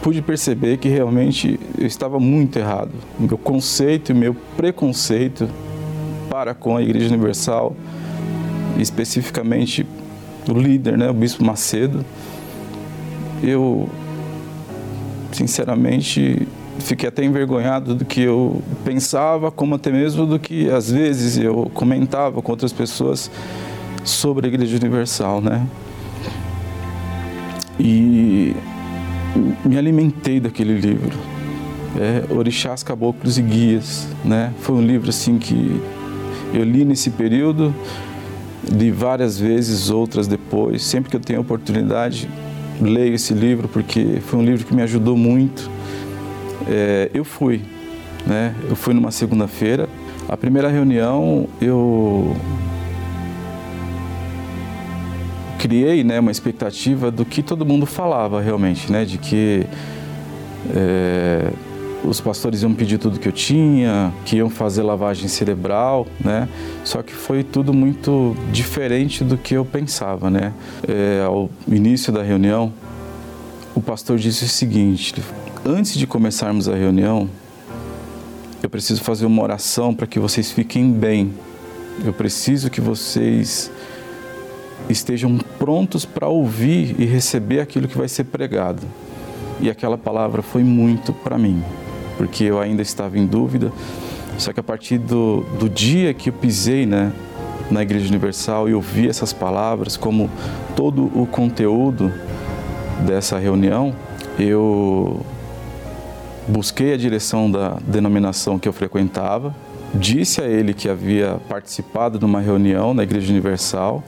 [0.01, 2.89] pude perceber que realmente eu estava muito errado.
[3.19, 5.47] Meu conceito, meu preconceito
[6.27, 7.75] para com a Igreja Universal,
[8.79, 9.86] especificamente
[10.49, 12.03] o líder, né, o Bispo Macedo,
[13.43, 13.88] eu
[15.31, 16.47] sinceramente
[16.79, 21.69] fiquei até envergonhado do que eu pensava, como até mesmo do que às vezes eu
[21.73, 23.31] comentava com outras pessoas
[24.03, 25.65] sobre a Igreja Universal, né?
[27.79, 28.55] E
[29.65, 31.17] me alimentei daquele livro.
[31.99, 34.53] é, Orixás, Caboclos e Guias, né?
[34.59, 35.81] Foi um livro assim que
[36.53, 37.73] eu li nesse período,
[38.69, 40.83] li várias vezes, outras depois.
[40.83, 42.29] Sempre que eu tenho oportunidade,
[42.81, 45.69] leio esse livro porque foi um livro que me ajudou muito.
[46.68, 47.62] É, eu fui,
[48.26, 48.56] né?
[48.70, 49.88] Eu fui numa segunda-feira.
[50.28, 52.36] A primeira reunião eu
[55.60, 59.65] criei, né, uma expectativa do que todo mundo falava realmente, né, de que
[60.76, 61.50] é,
[62.04, 66.48] os pastores iam pedir tudo que eu tinha, que iam fazer lavagem cerebral, né?
[66.84, 70.54] Só que foi tudo muito diferente do que eu pensava, né?
[70.88, 72.72] É, ao início da reunião,
[73.74, 75.15] o pastor disse o seguinte:
[75.65, 77.30] antes de começarmos a reunião,
[78.62, 81.34] eu preciso fazer uma oração para que vocês fiquem bem.
[82.04, 83.71] Eu preciso que vocês
[84.89, 88.84] estejam prontos para ouvir e receber aquilo que vai ser pregado.
[89.60, 91.63] E aquela palavra foi muito para mim
[92.17, 93.71] porque eu ainda estava em dúvida.
[94.38, 97.12] Só que a partir do, do dia que eu pisei né,
[97.69, 100.30] na Igreja Universal e ouvi essas palavras, como
[100.75, 102.12] todo o conteúdo
[103.06, 103.93] dessa reunião,
[104.38, 105.25] eu
[106.47, 109.55] busquei a direção da denominação que eu frequentava,
[109.93, 114.03] disse a ele que havia participado de uma reunião na Igreja Universal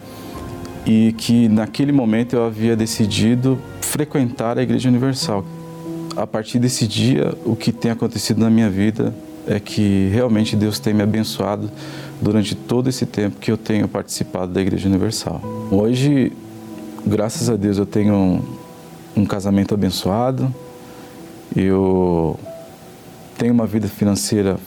[0.85, 5.43] e que naquele momento eu havia decidido frequentar a Igreja Universal
[6.17, 9.13] a partir desse dia, o que tem acontecido na minha vida
[9.45, 11.69] é que realmente Deus tem me abençoado
[12.19, 15.39] durante todo esse tempo que eu tenho participado da Igreja Universal.
[15.71, 16.33] Hoje,
[17.05, 18.43] graças a Deus, eu tenho
[19.15, 20.53] um, casamento abençoado,
[21.55, 22.39] eu
[23.37, 24.57] tenho uma vida financeira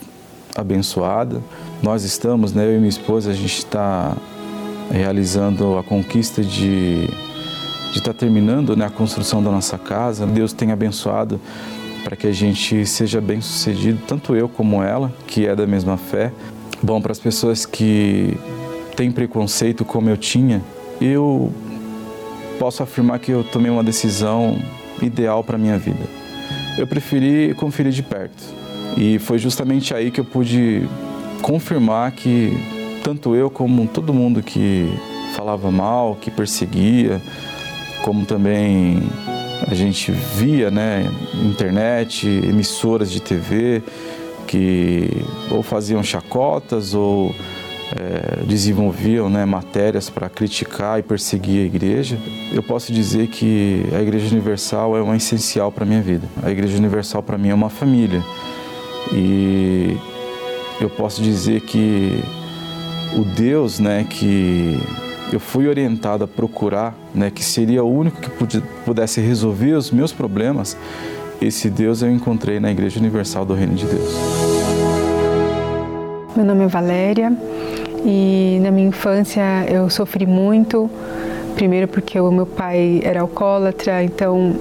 [0.55, 1.43] abençoada.
[1.83, 4.16] Nós estamos, né, eu e minha esposa, a gente está
[4.90, 7.09] realizando a conquista de
[7.93, 10.27] de estar tá terminando né, a construção da nossa casa.
[10.27, 11.40] Deus tem abençoado
[12.05, 15.97] para que a gente seja bem sucedido, tanto eu como ela, que é da mesma
[15.97, 16.33] fé.
[16.83, 18.37] Bom, para as pessoas que
[18.97, 20.62] têm preconceito como eu tinha,
[21.01, 21.53] eu
[22.59, 24.59] posso afirmar que eu tomei uma decisão
[25.03, 26.19] ideal para a minha vida.
[26.78, 28.42] Eu preferi conferir de perto.
[28.96, 30.88] E foi justamente aí que eu pude
[31.42, 32.52] confirmar que
[33.02, 34.90] tanto eu como todo mundo que
[35.35, 37.20] falava mal, que perseguia,
[38.02, 39.02] como também
[39.68, 41.11] a gente via, né,
[41.44, 43.83] internet, emissoras de TV
[44.46, 45.09] que
[45.50, 47.33] ou faziam chacotas ou
[47.96, 52.18] é, desenvolviam né, matérias para criticar e perseguir a igreja,
[52.53, 56.26] eu posso dizer que a Igreja Universal é uma essencial para a minha vida.
[56.42, 58.22] A Igreja Universal para mim é uma família.
[59.12, 59.96] E
[60.81, 62.22] eu posso dizer que
[63.16, 64.79] o Deus né, que
[65.33, 68.31] eu fui orientado a procurar, né, que seria o único que
[68.85, 70.76] pudesse resolver os meus problemas,
[71.40, 74.14] esse Deus eu encontrei na Igreja Universal do Reino de Deus.
[76.37, 77.37] Meu nome é Valéria
[78.04, 80.90] e na minha infância eu sofri muito,
[81.54, 84.54] primeiro porque o meu pai era alcoólatra, então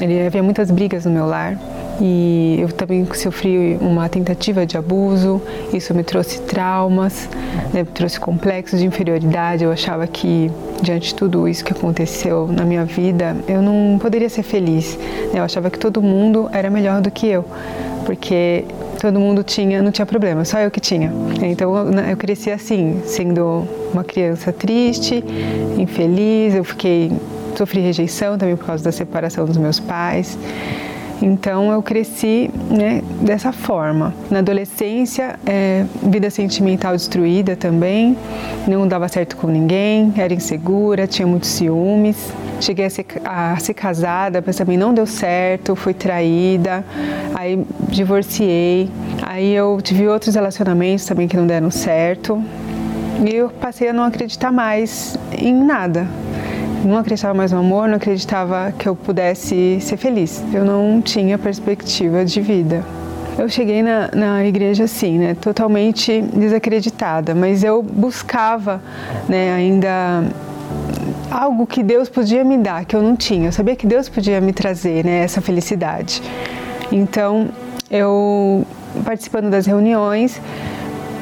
[0.00, 1.58] ele havia muitas brigas no meu lar
[2.00, 5.40] e eu também sofri uma tentativa de abuso.
[5.72, 7.28] Isso me trouxe traumas,
[7.72, 9.62] né, me trouxe complexos de inferioridade.
[9.64, 10.50] Eu achava que
[10.82, 14.98] diante de tudo isso que aconteceu na minha vida, eu não poderia ser feliz.
[15.32, 15.38] Né.
[15.38, 17.44] Eu achava que todo mundo era melhor do que eu,
[18.04, 18.64] porque
[19.02, 21.12] todo mundo tinha, não tinha problema, só eu que tinha.
[21.42, 25.24] Então eu, eu cresci assim, sendo uma criança triste,
[25.76, 26.54] infeliz.
[26.54, 27.10] Eu fiquei
[27.56, 30.38] sofri rejeição também por causa da separação dos meus pais.
[31.20, 34.14] Então eu cresci né, dessa forma.
[34.30, 38.16] Na adolescência, é, vida sentimental destruída também,
[38.68, 42.32] não dava certo com ninguém, era insegura, tinha muitos ciúmes.
[42.62, 46.84] Cheguei a ser, a ser casada, mas também não deu certo, fui traída,
[47.34, 48.88] aí divorciei.
[49.20, 52.40] Aí eu tive outros relacionamentos também que não deram certo.
[53.28, 56.06] E eu passei a não acreditar mais em nada,
[56.84, 60.40] não acreditava mais no amor, não acreditava que eu pudesse ser feliz.
[60.54, 62.84] Eu não tinha perspectiva de vida.
[63.36, 68.80] Eu cheguei na, na igreja assim, né, totalmente desacreditada, mas eu buscava,
[69.28, 70.22] né, ainda
[71.32, 73.48] algo que Deus podia me dar, que eu não tinha.
[73.48, 76.22] Eu sabia que Deus podia me trazer, né, essa felicidade.
[76.90, 77.48] Então,
[77.90, 78.66] eu
[79.04, 80.40] participando das reuniões,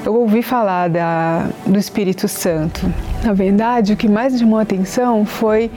[0.05, 2.93] eu ouvi falar da, do Espírito Santo.
[3.23, 5.71] Na verdade, o que mais chamou a atenção foi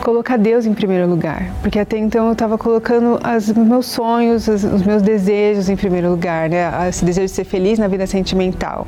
[0.00, 4.64] colocar Deus em primeiro lugar, porque até então eu estava colocando os meus sonhos, os,
[4.64, 6.88] os, meus desejos em primeiro lugar, né?
[6.88, 8.86] Esse desejo de ser feliz na vida sentimental.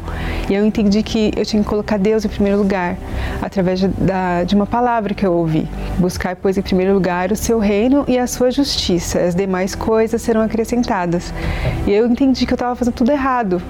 [0.49, 2.97] E eu entendi que eu tinha que colocar Deus em primeiro lugar,
[3.41, 5.69] através de, da, de uma palavra que eu ouvi.
[5.99, 9.21] Buscar, pois, em primeiro lugar o seu reino e a sua justiça.
[9.21, 11.33] As demais coisas serão acrescentadas.
[11.87, 13.61] E eu entendi que eu estava fazendo tudo errado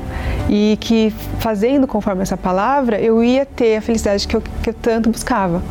[0.48, 4.74] e que fazendo conforme essa palavra eu ia ter a felicidade que eu, que eu
[4.74, 5.62] tanto buscava.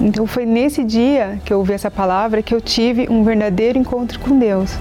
[0.00, 4.18] Então foi nesse dia que eu ouvi essa palavra que eu tive um verdadeiro encontro
[4.20, 4.76] com Deus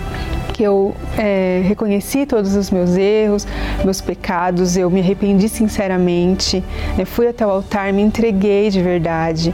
[0.55, 3.45] que eu é, reconheci todos os meus erros,
[3.84, 6.63] meus pecados, eu me arrependi sinceramente,
[6.97, 7.03] né?
[7.03, 9.53] fui até o altar, me entreguei de verdade.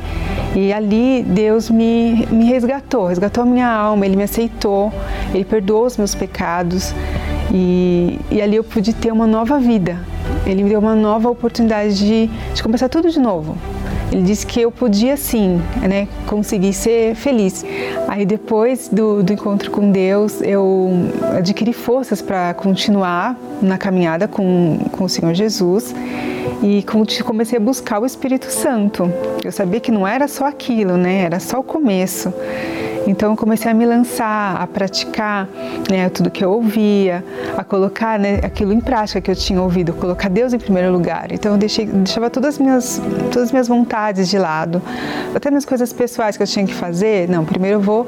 [0.55, 4.93] E ali Deus me, me resgatou, resgatou a minha alma, Ele me aceitou,
[5.33, 6.93] Ele perdoou os meus pecados
[7.51, 9.97] e, e ali eu pude ter uma nova vida.
[10.45, 13.57] Ele me deu uma nova oportunidade de, de começar tudo de novo.
[14.11, 17.65] Ele disse que eu podia sim, né, conseguir ser feliz.
[18.07, 20.91] Aí depois do, do encontro com Deus, eu
[21.37, 25.95] adquiri forças para continuar na caminhada com, com o Senhor Jesus
[26.61, 26.83] e
[27.23, 29.11] comecei a buscar o Espírito Santo.
[29.43, 32.33] Eu sabia que não era só aquilo, né, era só o começo.
[33.11, 35.45] Então eu comecei a me lançar, a praticar
[35.89, 37.21] né, tudo que eu ouvia,
[37.57, 41.29] a colocar né, aquilo em prática que eu tinha ouvido, colocar Deus em primeiro lugar.
[41.29, 44.81] Então eu deixei, deixava todas as minhas, todas as minhas vontades de lado,
[45.35, 47.27] até minhas coisas pessoais que eu tinha que fazer.
[47.27, 48.07] Não, primeiro eu vou,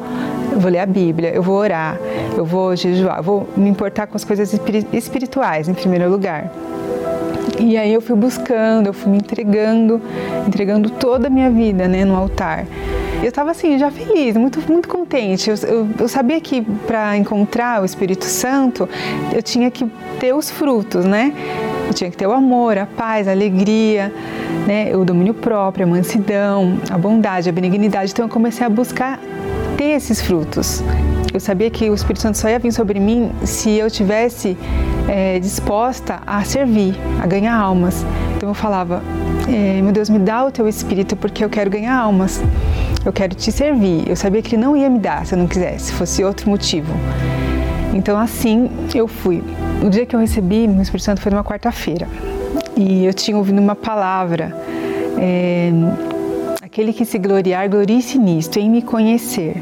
[0.54, 1.99] eu vou ler a Bíblia, eu vou orar,
[2.38, 4.58] eu vou jejuar, eu vou me importar com as coisas
[4.93, 6.49] espirituais em primeiro lugar.
[7.60, 10.01] E aí eu fui buscando, eu fui me entregando,
[10.47, 12.66] entregando toda a minha vida né, no altar.
[13.24, 15.49] Eu estava assim, já feliz, muito, muito contente.
[15.49, 18.88] Eu, eu, eu sabia que para encontrar o Espírito Santo,
[19.32, 21.34] eu tinha que ter os frutos, né?
[21.88, 24.13] Eu tinha que ter o amor, a paz, a alegria,
[24.67, 24.93] né?
[24.93, 28.11] o domínio próprio, a mansidão, a bondade, a benignidade.
[28.11, 29.17] Então eu comecei a buscar
[29.78, 30.84] ter esses frutos.
[31.34, 34.58] Eu sabia que o Espírito Santo só ia vir sobre mim se eu tivesse
[35.10, 38.06] é, disposta a servir, a ganhar almas.
[38.38, 39.02] Então eu falava,
[39.48, 42.42] é, meu Deus, me dá o teu Espírito porque eu quero ganhar almas
[43.06, 44.08] eu quero te servir.
[44.08, 46.50] Eu sabia que ele não ia me dar se eu não quisesse, se fosse outro
[46.50, 46.94] motivo.
[47.94, 49.44] Então assim eu fui.
[49.84, 52.08] O dia que eu recebi o Espírito Santo foi numa quarta-feira
[52.76, 54.56] e eu tinha ouvido uma palavra.
[55.20, 55.72] É,
[56.62, 59.62] aquele que se gloriar, glorie-se nisto, em me conhecer.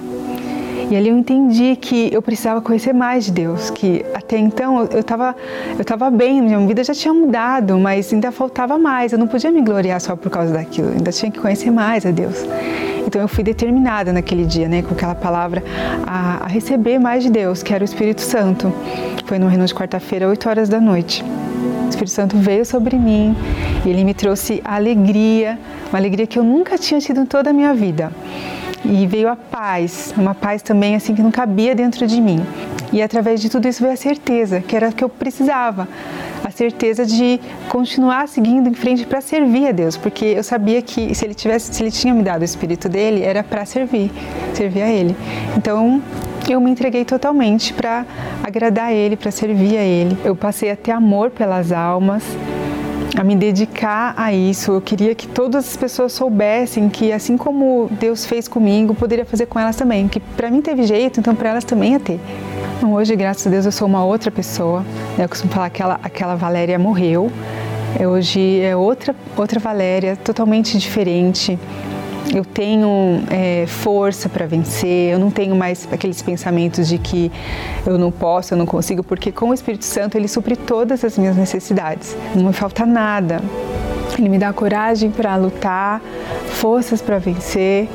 [0.92, 5.00] E ali eu entendi que eu precisava conhecer mais de Deus, que até então eu
[5.00, 5.34] estava
[5.80, 9.14] eu tava bem, minha vida já tinha mudado, mas ainda faltava mais.
[9.14, 12.12] Eu não podia me gloriar só por causa daquilo, ainda tinha que conhecer mais a
[12.12, 12.46] Deus.
[13.08, 15.64] Então eu fui determinada naquele dia, né, com aquela palavra,
[16.06, 18.72] a, a receber mais de Deus, que era o Espírito Santo.
[19.26, 21.24] Foi numa reunião de quarta-feira, 8 horas da noite.
[21.86, 23.34] O Espírito Santo veio sobre mim
[23.86, 25.58] e ele me trouxe alegria,
[25.90, 28.12] uma alegria que eu nunca tinha tido em toda a minha vida
[28.84, 32.44] e veio a paz, uma paz também assim que não cabia dentro de mim.
[32.92, 35.88] E através de tudo isso veio a certeza, que era o que eu precisava,
[36.44, 41.16] a certeza de continuar seguindo em frente para servir a Deus, porque eu sabia que
[41.16, 44.12] se ele tivesse, se ele tinha me dado o espírito dele, era para servir,
[44.54, 45.16] servir a ele.
[45.56, 46.02] Então,
[46.50, 48.06] eu me entreguei totalmente para
[48.44, 50.18] agradar a ele, para servir a ele.
[50.24, 52.24] Eu passei a ter amor pelas almas,
[53.18, 54.72] a me dedicar a isso.
[54.72, 59.46] Eu queria que todas as pessoas soubessem que, assim como Deus fez comigo, poderia fazer
[59.46, 60.08] com elas também.
[60.08, 62.20] Que para mim teve jeito, então para elas também ia ter.
[62.78, 64.86] Então, hoje, graças a Deus, eu sou uma outra pessoa.
[65.18, 67.32] Eu costumo falar que aquela, aquela Valéria morreu.
[68.00, 71.60] Hoje é outra, outra Valéria, totalmente diferente
[72.34, 77.32] eu tenho é, força para vencer, eu não tenho mais aqueles pensamentos de que
[77.86, 81.18] eu não posso, eu não consigo, porque com o Espírito Santo ele supre todas as
[81.18, 83.42] minhas necessidades, não me falta nada.
[84.18, 86.02] Ele me dá coragem para lutar,
[86.48, 87.88] forças para vencer.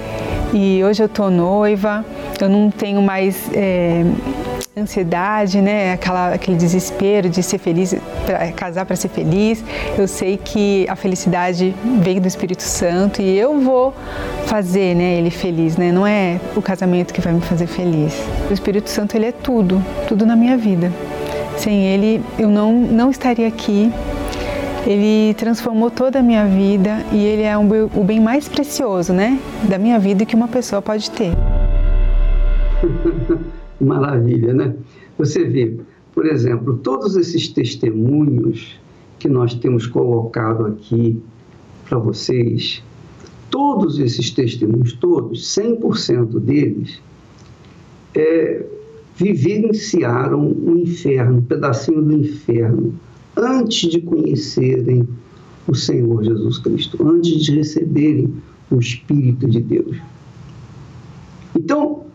[0.53, 2.05] E hoje eu tô noiva,
[2.41, 4.05] eu não tenho mais é,
[4.79, 5.95] ansiedade, né?
[5.95, 7.95] Aquela, aquele desespero de ser feliz,
[8.27, 9.65] pra, casar para ser feliz.
[9.97, 13.95] Eu sei que a felicidade vem do Espírito Santo e eu vou
[14.45, 15.15] fazer, né?
[15.15, 15.91] Ele feliz, né?
[15.91, 18.13] Não é o casamento que vai me fazer feliz.
[18.51, 20.93] O Espírito Santo ele é tudo, tudo na minha vida.
[21.57, 23.91] Sem ele eu não não estaria aqui.
[24.87, 29.39] Ele transformou toda a minha vida e ele é um, o bem mais precioso, né?
[29.63, 31.33] Da minha vida que uma pessoa pode ter.
[33.81, 34.75] Maravilha, né?
[35.19, 35.77] Você vê,
[36.15, 38.79] por exemplo, todos esses testemunhos
[39.19, 41.21] que nós temos colocado aqui
[41.89, 42.83] para vocês,
[43.51, 47.01] todos esses testemunhos, todos, 100% deles,
[48.15, 48.65] é,
[49.17, 52.95] vivenciaram o inferno, um pedacinho do inferno,
[53.37, 55.07] antes de conhecerem
[55.67, 58.33] o Senhor Jesus Cristo, antes de receberem
[58.71, 59.97] o Espírito de Deus.
[61.55, 62.06] Então,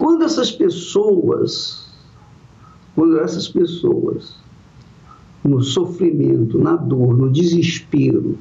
[0.00, 1.86] quando essas pessoas,
[2.94, 4.34] quando essas pessoas,
[5.44, 8.38] no sofrimento, na dor, no desespero,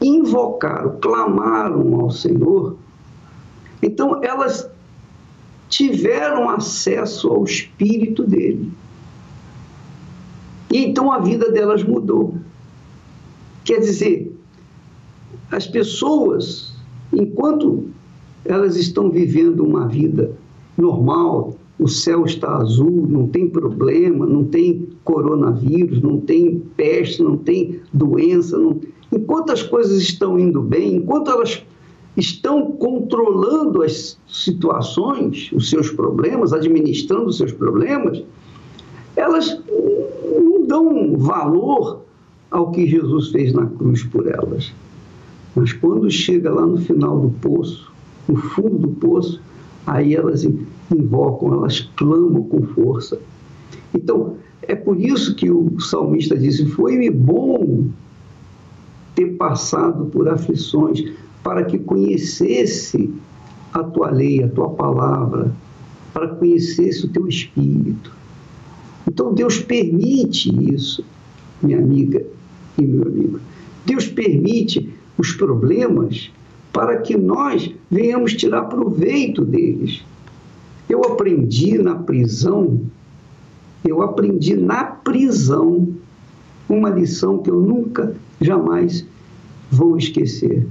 [0.00, 2.76] invocaram, clamaram ao Senhor,
[3.82, 4.70] então elas
[5.68, 8.70] tiveram acesso ao Espírito dele.
[10.70, 12.36] E então a vida delas mudou.
[13.64, 14.32] Quer dizer,
[15.50, 16.76] as pessoas,
[17.12, 17.88] enquanto
[18.44, 20.40] elas estão vivendo uma vida
[20.76, 27.36] normal, o céu está azul, não tem problema, não tem coronavírus, não tem peste, não
[27.36, 28.56] tem doença.
[28.58, 28.78] Não...
[29.10, 31.62] Enquanto as coisas estão indo bem, enquanto elas
[32.16, 38.22] estão controlando as situações, os seus problemas, administrando os seus problemas,
[39.16, 39.60] elas
[40.40, 42.02] não dão valor
[42.50, 44.72] ao que Jesus fez na cruz por elas.
[45.54, 47.90] Mas quando chega lá no final do poço,
[48.28, 49.40] no fundo do poço,
[49.86, 50.44] aí elas
[50.90, 53.18] invocam, elas clamam com força.
[53.94, 57.88] Então, é por isso que o salmista disse: Foi-me bom
[59.14, 61.04] ter passado por aflições,
[61.42, 63.12] para que conhecesse
[63.72, 65.52] a tua lei, a tua palavra,
[66.12, 68.12] para que conhecesse o teu espírito.
[69.08, 71.04] Então, Deus permite isso,
[71.62, 72.24] minha amiga
[72.78, 73.40] e meu amigo.
[73.84, 76.30] Deus permite os problemas
[76.72, 80.02] para que nós venhamos tirar proveito deles.
[80.88, 82.80] Eu aprendi na prisão,
[83.84, 85.88] eu aprendi na prisão
[86.68, 89.06] uma lição que eu nunca, jamais
[89.70, 90.66] vou esquecer.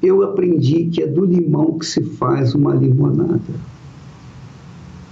[0.00, 3.54] Eu aprendi que é do limão que se faz uma limonada.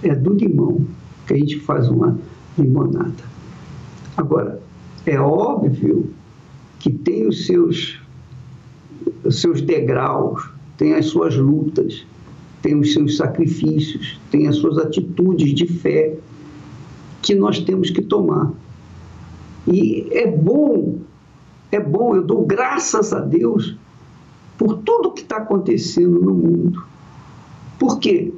[0.01, 0.85] É do limão
[1.25, 2.17] que a gente faz uma
[2.57, 3.23] limonada.
[4.15, 4.61] Agora,
[5.05, 6.09] é óbvio
[6.79, 7.96] que tem os seus
[9.27, 12.05] os seus degraus, tem as suas lutas,
[12.61, 16.15] tem os seus sacrifícios, tem as suas atitudes de fé
[17.21, 18.51] que nós temos que tomar.
[19.67, 20.99] E é bom,
[21.71, 23.75] é bom, eu dou graças a Deus
[24.57, 26.83] por tudo que está acontecendo no mundo.
[27.77, 28.33] Por quê?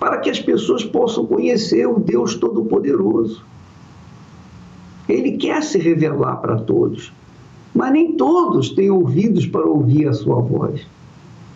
[0.00, 3.44] Para que as pessoas possam conhecer o Deus Todo-Poderoso.
[5.08, 7.12] Ele quer se revelar para todos.
[7.78, 10.84] Mas nem todos têm ouvidos para ouvir a sua voz.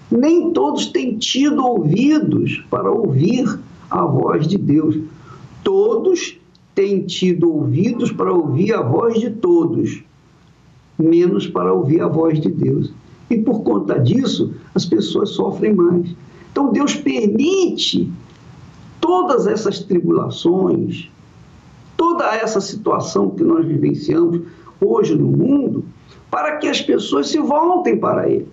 [0.08, 3.58] Nem todos têm tido ouvidos para ouvir
[3.90, 5.00] a voz de Deus.
[5.64, 6.38] Todos
[6.76, 10.04] têm tido ouvidos para ouvir a voz de todos,
[10.96, 12.92] menos para ouvir a voz de Deus.
[13.28, 16.14] E por conta disso, as pessoas sofrem mais.
[16.52, 18.08] Então Deus permite
[19.00, 21.10] todas essas tribulações,
[21.96, 24.40] toda essa situação que nós vivenciamos
[24.80, 25.84] hoje no mundo,
[26.32, 28.48] para que as pessoas se voltem para Ele,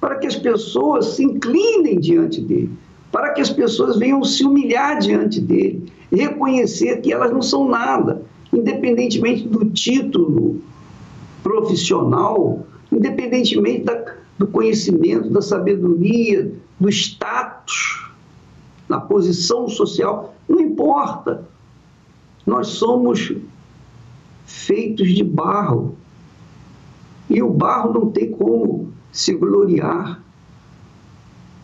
[0.00, 2.76] para que as pessoas se inclinem diante dele,
[3.12, 8.22] para que as pessoas venham se humilhar diante dele, reconhecer que elas não são nada,
[8.52, 10.60] independentemente do título
[11.44, 18.04] profissional, independentemente da, do conhecimento, da sabedoria, do status,
[18.88, 21.48] da posição social, não importa.
[22.44, 23.32] Nós somos
[24.44, 25.94] feitos de barro,
[27.30, 30.20] e o barro não tem como se gloriar.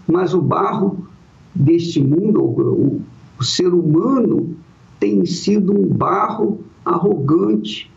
[0.06, 1.08] Mas o barro
[1.52, 3.02] deste mundo, o,
[3.38, 4.54] o ser humano,
[5.00, 7.90] tem sido um barro arrogante,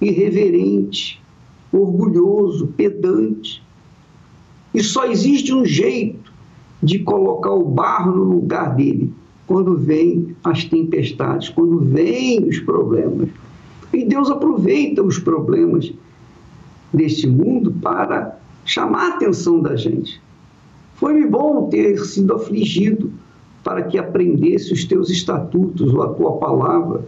[0.00, 1.22] irreverente,
[1.72, 3.62] orgulhoso, pedante.
[4.74, 6.32] E só existe um jeito
[6.82, 9.12] de colocar o barro no lugar dele,
[9.46, 13.28] quando vêm as tempestades, quando vêm os problemas.
[13.92, 15.92] E Deus aproveita os problemas
[16.92, 20.20] deste mundo para chamar a atenção da gente.
[20.94, 23.10] Foi-me bom ter sido afligido
[23.62, 27.04] para que aprendesse os teus estatutos ou a tua palavra,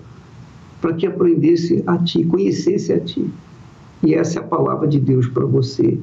[0.80, 3.28] para que aprendesse a ti, conhecesse a ti.
[4.02, 5.98] E essa é a palavra de Deus para você,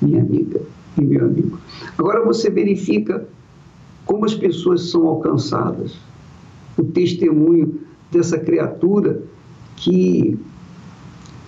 [0.00, 0.60] minha amiga
[0.98, 1.58] e meu amigo.
[1.98, 3.26] Agora você verifica
[4.06, 5.96] como as pessoas são alcançadas.
[6.76, 7.80] O testemunho
[8.10, 9.22] dessa criatura
[9.76, 10.38] que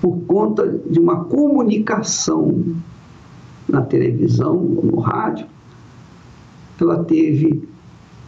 [0.04, 2.62] por conta de uma comunicação
[3.66, 5.46] na televisão, no rádio,
[6.78, 7.66] ela teve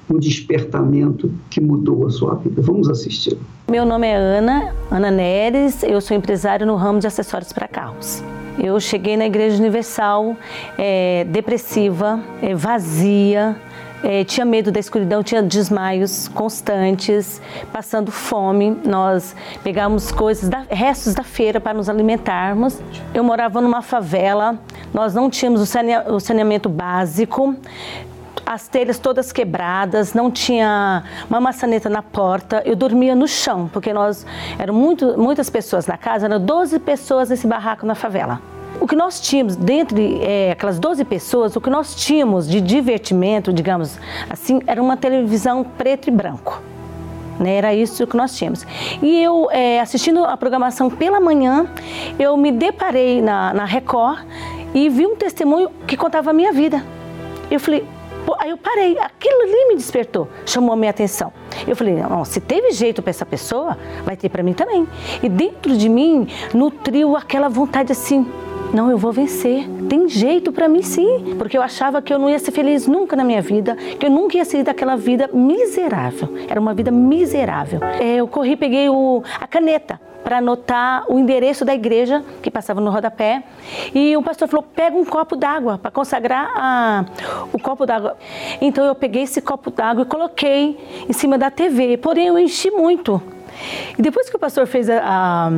[0.08, 2.62] um despertamento que mudou a sua vida.
[2.62, 3.36] Vamos assistir.
[3.70, 8.24] Meu nome é Ana, Ana Neres, eu sou empresária no ramo de acessórios para carros.
[8.58, 10.34] Eu cheguei na Igreja Universal
[10.78, 13.54] é, depressiva, é, vazia,
[14.08, 17.42] é, tinha medo da escuridão, tinha desmaios constantes,
[17.72, 18.78] passando fome.
[18.84, 19.34] Nós
[19.64, 22.80] pegávamos coisas, da, restos da feira para nos alimentarmos.
[23.12, 24.60] Eu morava numa favela,
[24.94, 27.56] nós não tínhamos o saneamento básico.
[28.46, 32.62] as telhas todas quebradas, não tinha uma maçaneta na porta.
[32.64, 34.24] Eu dormia no chão, porque nós
[34.56, 38.40] eram muito, muitas pessoas na casa, eram 12 pessoas nesse barraco na favela.
[38.80, 43.52] O que nós tínhamos, dentre é, aquelas 12 pessoas, o que nós tínhamos de divertimento,
[43.52, 43.98] digamos
[44.28, 46.62] assim, era uma televisão preto e branco.
[47.38, 48.66] Né, era isso que nós tínhamos.
[49.02, 51.66] E eu, é, assistindo a programação pela manhã,
[52.18, 54.24] eu me deparei na, na Record
[54.74, 56.82] e vi um testemunho que contava a minha vida.
[57.50, 57.86] Eu falei,
[58.38, 61.32] aí eu parei, aquilo ali me despertou, chamou a minha atenção.
[61.66, 64.86] Eu falei, não, se teve jeito para essa pessoa, vai ter para mim também.
[65.22, 68.26] E dentro de mim nutriu aquela vontade assim,
[68.72, 69.68] não, eu vou vencer.
[69.88, 73.16] Tem jeito para mim sim, porque eu achava que eu não ia ser feliz nunca
[73.16, 76.28] na minha vida, que eu nunca ia sair daquela vida miserável.
[76.48, 77.80] Era uma vida miserável.
[78.00, 82.80] É, eu corri, peguei o, a caneta para anotar o endereço da igreja que passava
[82.80, 83.44] no rodapé.
[83.94, 87.04] E o pastor falou: pega um copo d'água para consagrar a,
[87.52, 88.16] o copo d'água.
[88.60, 91.96] Então eu peguei esse copo d'água e coloquei em cima da TV.
[91.96, 93.22] Porém, eu enchi muito.
[93.98, 95.50] E depois que o pastor fez a, a,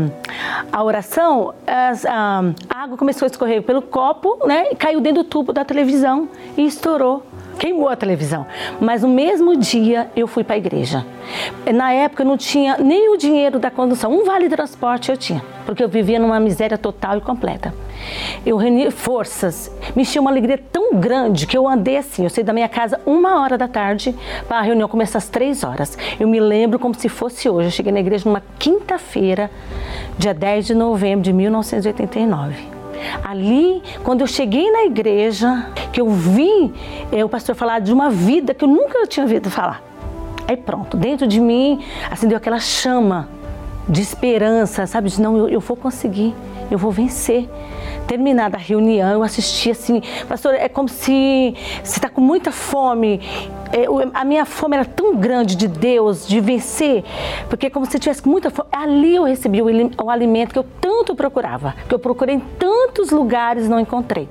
[0.73, 4.69] a oração, a, a, água começou a escorrer pelo copo, né?
[4.73, 7.23] E caiu dentro do tubo da televisão e estourou.
[7.59, 8.47] Queimou a televisão.
[8.81, 11.05] Mas no mesmo dia eu fui para a igreja.
[11.75, 14.13] Na época eu não tinha nem o dinheiro da condução.
[14.13, 17.75] Um vale transporte eu tinha, porque eu vivia numa miséria total e completa.
[18.47, 22.23] Eu reuni forças, me encheu uma alegria tão grande que eu andei assim.
[22.23, 24.15] Eu saí da minha casa uma hora da tarde
[24.47, 25.99] para a reunião começar às três horas.
[26.19, 27.69] Eu me lembro como se fosse hoje.
[27.69, 29.51] Eu cheguei na igreja numa quinta-feira,
[30.17, 32.78] dia 10 de novembro de 1989.
[33.23, 36.73] Ali, quando eu cheguei na igreja, que eu vi
[37.11, 39.83] é, o pastor falar de uma vida que eu nunca tinha ouvido falar.
[40.47, 43.29] Aí pronto, dentro de mim acendeu aquela chama
[43.89, 45.09] de esperança, sabe?
[45.09, 46.35] De não, eu, eu vou conseguir,
[46.71, 47.49] eu vou vencer
[48.07, 53.21] terminada a reunião, eu assisti assim, pastor, é como se você está com muita fome.
[53.71, 53.85] É,
[54.15, 57.05] a minha fome era tão grande de Deus, de vencer,
[57.51, 58.69] porque é como se tivesse muita fome.
[58.73, 59.67] Ali eu recebi o,
[60.03, 64.29] o alimento que eu tanto procurava, que eu procurei em tantos lugares não encontrei.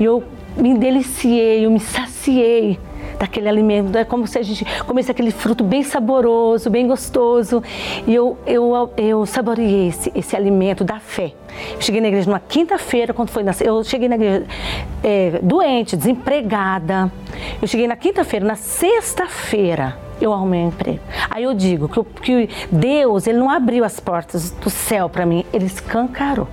[0.00, 0.24] E eu
[0.56, 2.78] me deliciei, eu me saciei
[3.18, 3.96] daquele alimento.
[3.96, 7.62] É como se a gente comesse aquele fruto bem saboroso, bem gostoso.
[8.06, 11.32] E eu, eu, eu saboreei esse, esse alimento da fé.
[11.74, 13.66] Eu cheguei na igreja numa quinta-feira, quando foi nascer.
[13.66, 14.46] Eu cheguei na igreja
[15.02, 17.10] é, doente, desempregada.
[17.60, 21.00] Eu cheguei na quinta-feira, na sexta-feira eu arrumei um emprego.
[21.28, 25.44] Aí eu digo que, que Deus, ele não abriu as portas do céu para mim,
[25.52, 26.48] ele escancarou.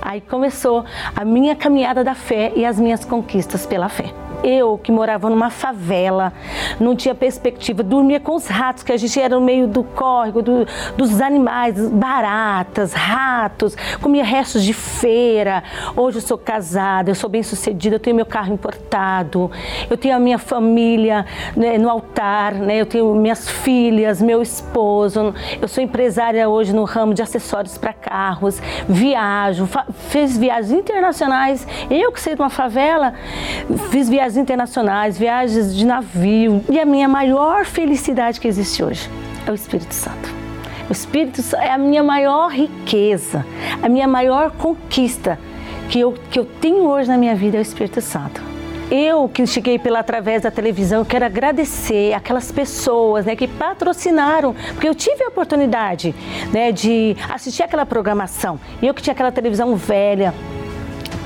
[0.00, 0.84] Aí começou
[1.14, 4.12] a minha caminhada da fé e as minhas conquistas pela fé.
[4.42, 6.32] Eu, que morava numa favela,
[6.78, 10.40] não tinha perspectiva, dormia com os ratos, que a gente era no meio do córrego,
[10.40, 10.66] do,
[10.96, 15.64] dos animais, baratas, ratos, comia restos de feira.
[15.96, 19.50] Hoje eu sou casada, eu sou bem sucedida, eu tenho meu carro importado,
[19.90, 21.26] eu tenho a minha família
[21.56, 26.84] né, no altar, né, eu tenho minhas filhas, meu esposo, eu sou empresária hoje no
[26.84, 29.68] ramo de acessórios para carros, viajo,
[30.10, 33.14] fiz viagens internacionais, eu que saí de uma favela,
[33.90, 36.62] fiz viagens viagens internacionais, viagens de navio.
[36.68, 39.08] E a minha maior felicidade que existe hoje
[39.46, 40.34] é o Espírito Santo.
[40.88, 43.44] O Espírito é a minha maior riqueza,
[43.82, 45.38] a minha maior conquista
[45.88, 48.42] que eu, que eu tenho hoje na minha vida é o Espírito Santo.
[48.90, 54.88] Eu que cheguei pela através da televisão, quero agradecer aquelas pessoas né, que patrocinaram, porque
[54.88, 56.14] eu tive a oportunidade
[56.52, 58.58] né, de assistir aquela programação.
[58.82, 60.32] Eu que tinha aquela televisão velha,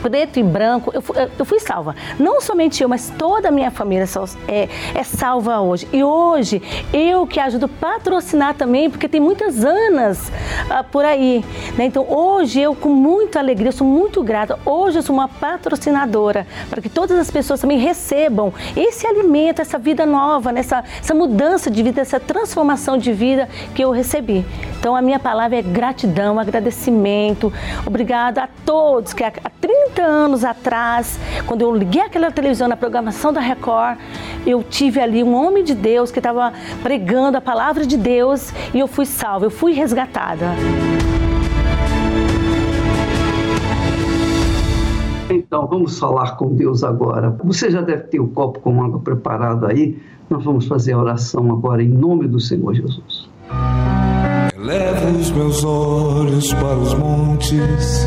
[0.03, 1.94] preto e branco, eu fui, eu fui salva.
[2.18, 4.05] Não somente eu, mas toda a minha família
[4.48, 5.88] é, é salva hoje.
[5.92, 6.61] E hoje
[6.92, 10.32] eu que ajudo patrocinar também, porque tem muitas Anas
[10.68, 11.44] ah, por aí.
[11.76, 11.84] Né?
[11.84, 14.59] Então hoje eu, com muita alegria, eu sou muito grata.
[14.64, 19.78] Hoje eu sou uma patrocinadora para que todas as pessoas também recebam esse alimento, essa
[19.78, 24.44] vida nova, nessa essa mudança de vida, essa transformação de vida que eu recebi.
[24.78, 27.53] Então a minha palavra é gratidão, agradecimento.
[27.86, 29.30] Obrigada a todos que há
[29.61, 33.99] 30 30 anos atrás, quando eu liguei aquela televisão na programação da Record,
[34.47, 38.80] eu tive ali um homem de Deus que estava pregando a palavra de Deus e
[38.80, 40.47] eu fui salva, eu fui resgatada.
[45.30, 47.36] Então, vamos falar com Deus agora.
[47.45, 49.99] Você já deve ter o copo com água preparado aí.
[50.28, 53.30] Nós vamos fazer a oração agora em nome do Senhor Jesus.
[54.55, 58.07] Elevo os meus olhos para os montes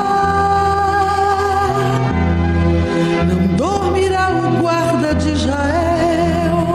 [3.61, 6.65] dormirá o guarda de Israel,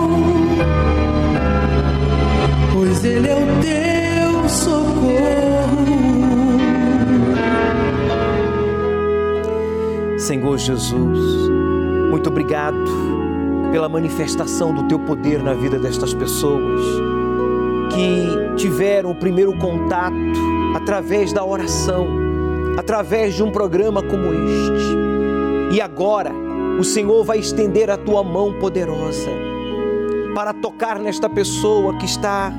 [2.72, 5.86] pois ele é o teu socorro.
[10.16, 11.50] Senhor Jesus,
[12.08, 12.76] muito obrigado
[13.72, 16.80] pela manifestação do teu poder na vida destas pessoas
[17.92, 20.14] que tiveram o primeiro contato
[20.76, 22.06] através da oração,
[22.78, 25.74] através de um programa como este.
[25.74, 26.45] E agora,
[26.78, 29.30] o Senhor vai estender a tua mão poderosa
[30.34, 32.52] para tocar nesta pessoa que está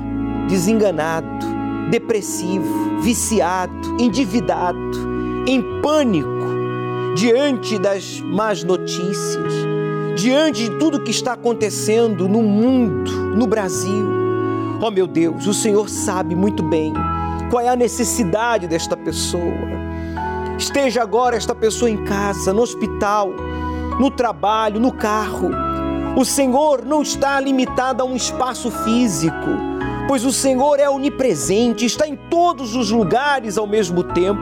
[0.48, 1.46] desenganado,
[1.90, 4.78] depressivo, viciado, endividado,
[5.46, 6.28] em pânico
[7.14, 9.52] diante das más notícias,
[10.16, 14.06] diante de tudo que está acontecendo no mundo, no Brasil.
[14.80, 16.92] Oh meu Deus, o Senhor sabe muito bem
[17.50, 19.78] qual é a necessidade desta pessoa.
[20.58, 23.32] Esteja agora esta pessoa em casa, no hospital,
[23.98, 25.50] no trabalho, no carro.
[26.16, 29.36] O Senhor não está limitado a um espaço físico,
[30.06, 34.40] pois o Senhor é onipresente, está em todos os lugares ao mesmo tempo.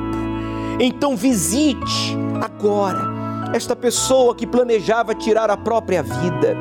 [0.78, 3.16] Então visite agora
[3.52, 6.56] esta pessoa que planejava tirar a própria vida,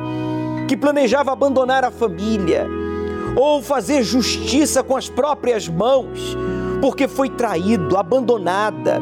[0.66, 2.66] que planejava abandonar a família
[3.36, 6.36] ou fazer justiça com as próprias mãos,
[6.80, 9.00] porque foi traído, abandonada,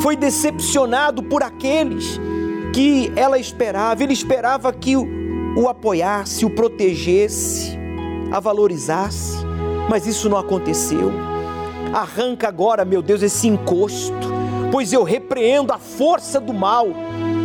[0.00, 2.20] foi decepcionado por aqueles
[2.72, 4.02] que ela esperava.
[4.02, 7.78] Ele esperava que o, apoiasse, o protegesse,
[8.30, 9.38] a valorizasse,
[9.88, 11.12] mas isso não aconteceu.
[11.92, 14.32] Arranca agora, meu Deus, esse encosto,
[14.70, 16.86] pois eu repreendo a força do mal,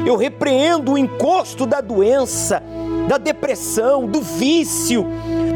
[0.06, 2.64] eu repreendo o encosto da doença,
[3.10, 5.06] da depressão, do vício,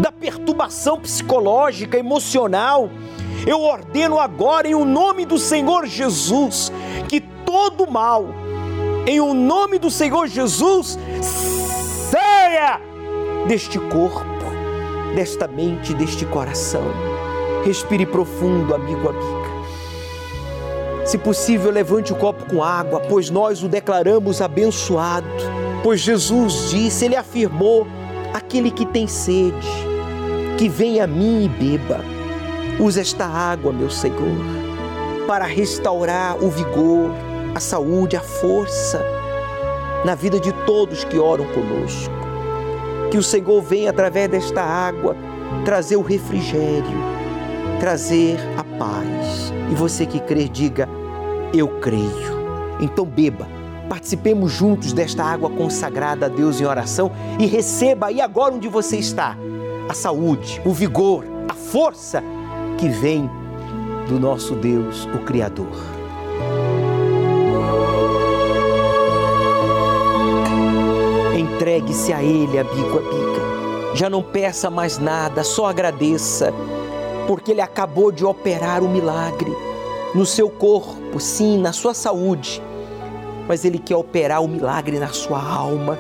[0.01, 2.89] da perturbação psicológica, emocional.
[3.47, 6.71] Eu ordeno agora, em o nome do Senhor Jesus,
[7.07, 8.25] que todo mal,
[9.05, 10.97] em o nome do Senhor Jesus,
[12.09, 12.79] saia
[13.47, 14.25] deste corpo,
[15.15, 16.83] desta mente, deste coração.
[17.65, 19.51] Respire profundo, amigo, amiga.
[21.05, 25.27] Se possível, levante o copo com água, pois nós o declaramos abençoado.
[25.83, 27.87] Pois Jesus disse, ele afirmou:
[28.33, 29.67] aquele que tem sede,
[30.57, 32.01] que venha a mim e beba.
[32.79, 34.37] Usa esta água, meu Senhor,
[35.27, 37.11] para restaurar o vigor,
[37.53, 39.03] a saúde, a força
[40.05, 42.13] na vida de todos que oram conosco.
[43.09, 45.15] Que o Senhor venha através desta água
[45.65, 46.97] trazer o refrigério,
[47.79, 49.53] trazer a paz.
[49.71, 50.87] E você que crê, diga:
[51.53, 52.41] Eu creio.
[52.79, 53.47] Então beba,
[53.89, 58.97] participemos juntos desta água consagrada a Deus em oração e receba aí agora onde você
[58.97, 59.37] está
[59.87, 62.23] a saúde, o vigor, a força
[62.77, 63.29] que vem
[64.07, 65.90] do nosso Deus, o Criador.
[71.61, 73.93] Entregue-se a Ele, amigo, amiga.
[73.93, 76.51] Já não peça mais nada, só agradeça,
[77.27, 79.55] porque Ele acabou de operar o um milagre
[80.15, 82.59] no seu corpo, sim, na sua saúde,
[83.47, 85.99] mas Ele quer operar o um milagre na sua alma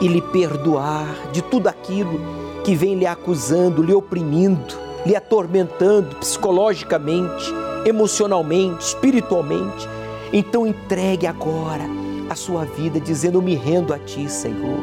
[0.00, 2.20] e lhe perdoar de tudo aquilo
[2.64, 4.74] que vem lhe acusando, lhe oprimindo,
[5.06, 7.54] lhe atormentando psicologicamente,
[7.86, 9.88] emocionalmente, espiritualmente.
[10.32, 12.01] Então entregue agora
[12.32, 14.78] a sua vida, dizendo: Eu me rendo a Ti, Senhor.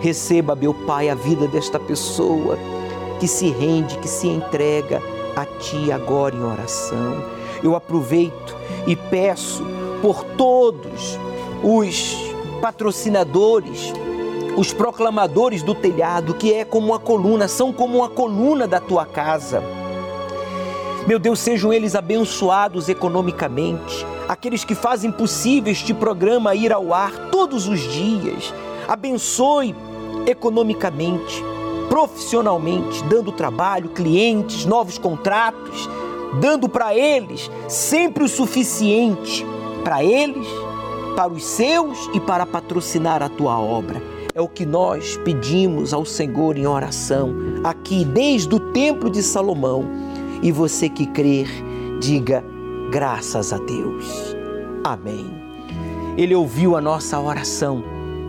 [0.00, 2.58] Receba, meu Pai, a vida desta pessoa
[3.20, 5.02] que se rende, que se entrega
[5.36, 7.24] a Ti agora em oração.
[7.62, 9.64] Eu aproveito e peço
[10.00, 11.18] por todos
[11.62, 12.16] os
[12.60, 13.92] patrocinadores,
[14.56, 19.04] os proclamadores do telhado, que é como uma coluna, são como uma coluna da tua
[19.06, 19.62] casa.
[21.06, 27.12] Meu Deus, sejam eles abençoados economicamente, aqueles que fazem possível este programa ir ao ar
[27.30, 28.52] todos os dias.
[28.88, 29.74] Abençoe
[30.26, 31.42] economicamente,
[31.88, 35.88] profissionalmente, dando trabalho, clientes, novos contratos,
[36.40, 39.46] dando para eles sempre o suficiente
[39.84, 40.48] para eles,
[41.14, 44.02] para os seus e para patrocinar a tua obra.
[44.34, 49.84] É o que nós pedimos ao Senhor em oração, aqui desde o Templo de Salomão.
[50.42, 51.48] E você que crer,
[52.00, 52.44] diga
[52.94, 54.36] graças a Deus.
[54.84, 55.26] Amém.
[56.16, 57.82] Ele ouviu a nossa oração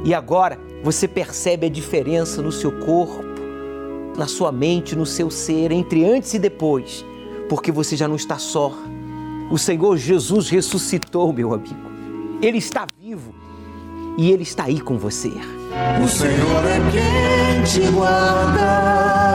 [0.04, 3.24] e agora você percebe a diferença no seu corpo,
[4.18, 7.06] na sua mente, no seu ser, entre antes e depois,
[7.48, 8.74] porque você já não está só.
[9.52, 11.76] O Senhor Jesus ressuscitou, meu amigo.
[12.42, 13.36] Ele está vivo
[14.18, 15.32] e Ele está aí com você.
[16.04, 19.35] O Senhor é quem te guarda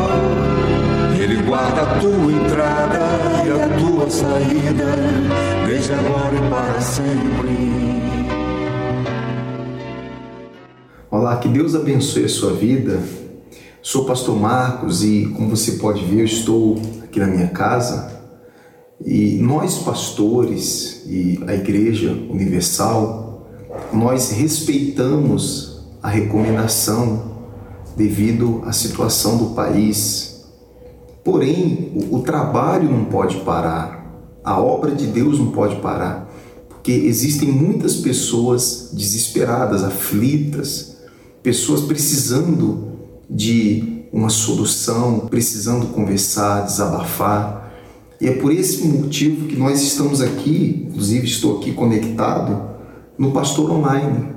[1.21, 2.97] Ele guarda a tua entrada
[3.45, 4.95] e a tua saída,
[5.67, 7.71] desde agora e para sempre.
[11.11, 12.99] Olá, que Deus abençoe a sua vida.
[13.83, 18.19] Sou o pastor Marcos e, como você pode ver, eu estou aqui na minha casa
[19.05, 23.47] e nós, pastores e a Igreja Universal,
[23.93, 27.31] nós respeitamos a recomendação
[27.95, 30.30] devido à situação do país.
[31.23, 34.01] Porém, o, o trabalho não pode parar,
[34.43, 36.27] a obra de Deus não pode parar,
[36.67, 40.97] porque existem muitas pessoas desesperadas, aflitas,
[41.43, 42.91] pessoas precisando
[43.29, 47.71] de uma solução, precisando conversar, desabafar.
[48.19, 52.69] E é por esse motivo que nós estamos aqui, inclusive estou aqui conectado
[53.17, 54.29] no Pastor Online.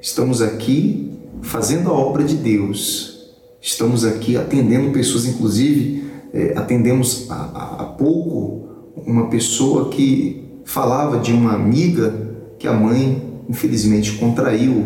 [0.00, 1.12] Estamos aqui
[1.42, 3.18] fazendo a obra de Deus.
[3.60, 6.07] Estamos aqui atendendo pessoas, inclusive
[6.38, 8.68] é, atendemos há, pouco
[9.04, 12.14] uma pessoa que falava de uma amiga
[12.60, 14.84] que a mãe infelizmente contraiu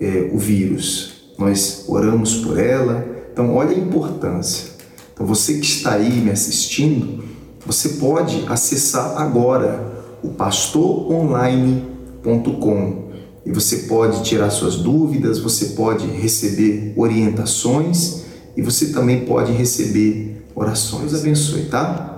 [0.00, 1.30] é, o vírus.
[1.38, 3.06] Nós oramos por ela.
[3.32, 4.70] Então, olha a importância.
[5.14, 7.22] Então, você que está aí me assistindo,
[7.64, 13.08] você pode acessar agora o pastoronline.com
[13.46, 18.22] e você pode tirar suas dúvidas, você pode receber orientações
[18.56, 21.14] e você também pode receber orações.
[21.14, 22.16] Abençoe, tá?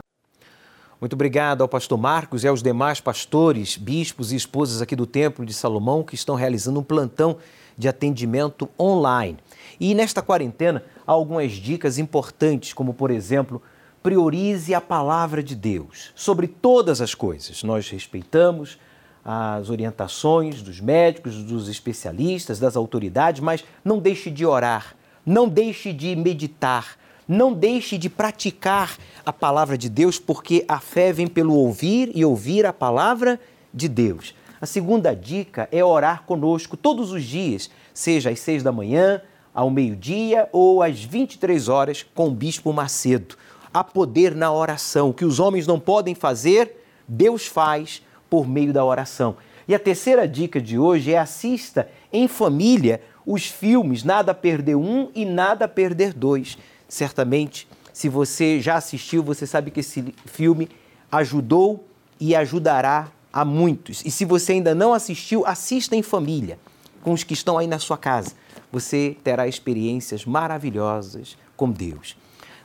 [1.01, 5.47] Muito obrigado ao pastor Marcos e aos demais pastores, bispos e esposas aqui do Templo
[5.47, 7.39] de Salomão que estão realizando um plantão
[7.77, 9.39] de atendimento online.
[9.81, 13.63] E nesta quarentena há algumas dicas importantes, como por exemplo,
[14.03, 17.63] priorize a palavra de Deus sobre todas as coisas.
[17.63, 18.79] Nós respeitamos
[19.25, 25.93] as orientações dos médicos, dos especialistas, das autoridades, mas não deixe de orar, não deixe
[25.93, 26.99] de meditar,
[27.31, 32.25] não deixe de praticar a palavra de Deus, porque a fé vem pelo ouvir e
[32.25, 33.39] ouvir a palavra
[33.73, 34.35] de Deus.
[34.61, 39.23] A segunda dica é orar conosco todos os dias, seja às seis da manhã,
[39.55, 43.37] ao meio-dia ou às 23 horas com o Bispo Macedo.
[43.73, 45.11] Há poder na oração.
[45.11, 49.37] O que os homens não podem fazer, Deus faz por meio da oração.
[49.69, 55.11] E a terceira dica de hoje é assista em família os filmes Nada Perder Um
[55.15, 56.59] e Nada Perder Dois.
[56.91, 60.69] Certamente, se você já assistiu, você sabe que esse filme
[61.11, 61.87] ajudou
[62.19, 64.05] e ajudará a muitos.
[64.05, 66.59] E se você ainda não assistiu, assista em família,
[67.01, 68.33] com os que estão aí na sua casa.
[68.73, 72.17] Você terá experiências maravilhosas com Deus.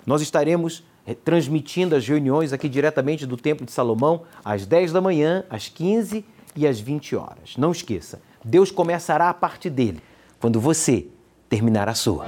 [0.08, 5.02] Nós estaremos eh, transmitindo as reuniões aqui diretamente do Templo de Salomão às 10 da
[5.02, 7.58] manhã, às 15 e às 20 horas.
[7.58, 10.02] Não esqueça, Deus começará a parte dele
[10.40, 11.08] quando você
[11.50, 12.26] terminar a sua.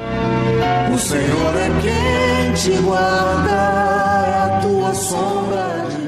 [0.93, 6.06] O Senhor é quem te guarda é a tua sombra de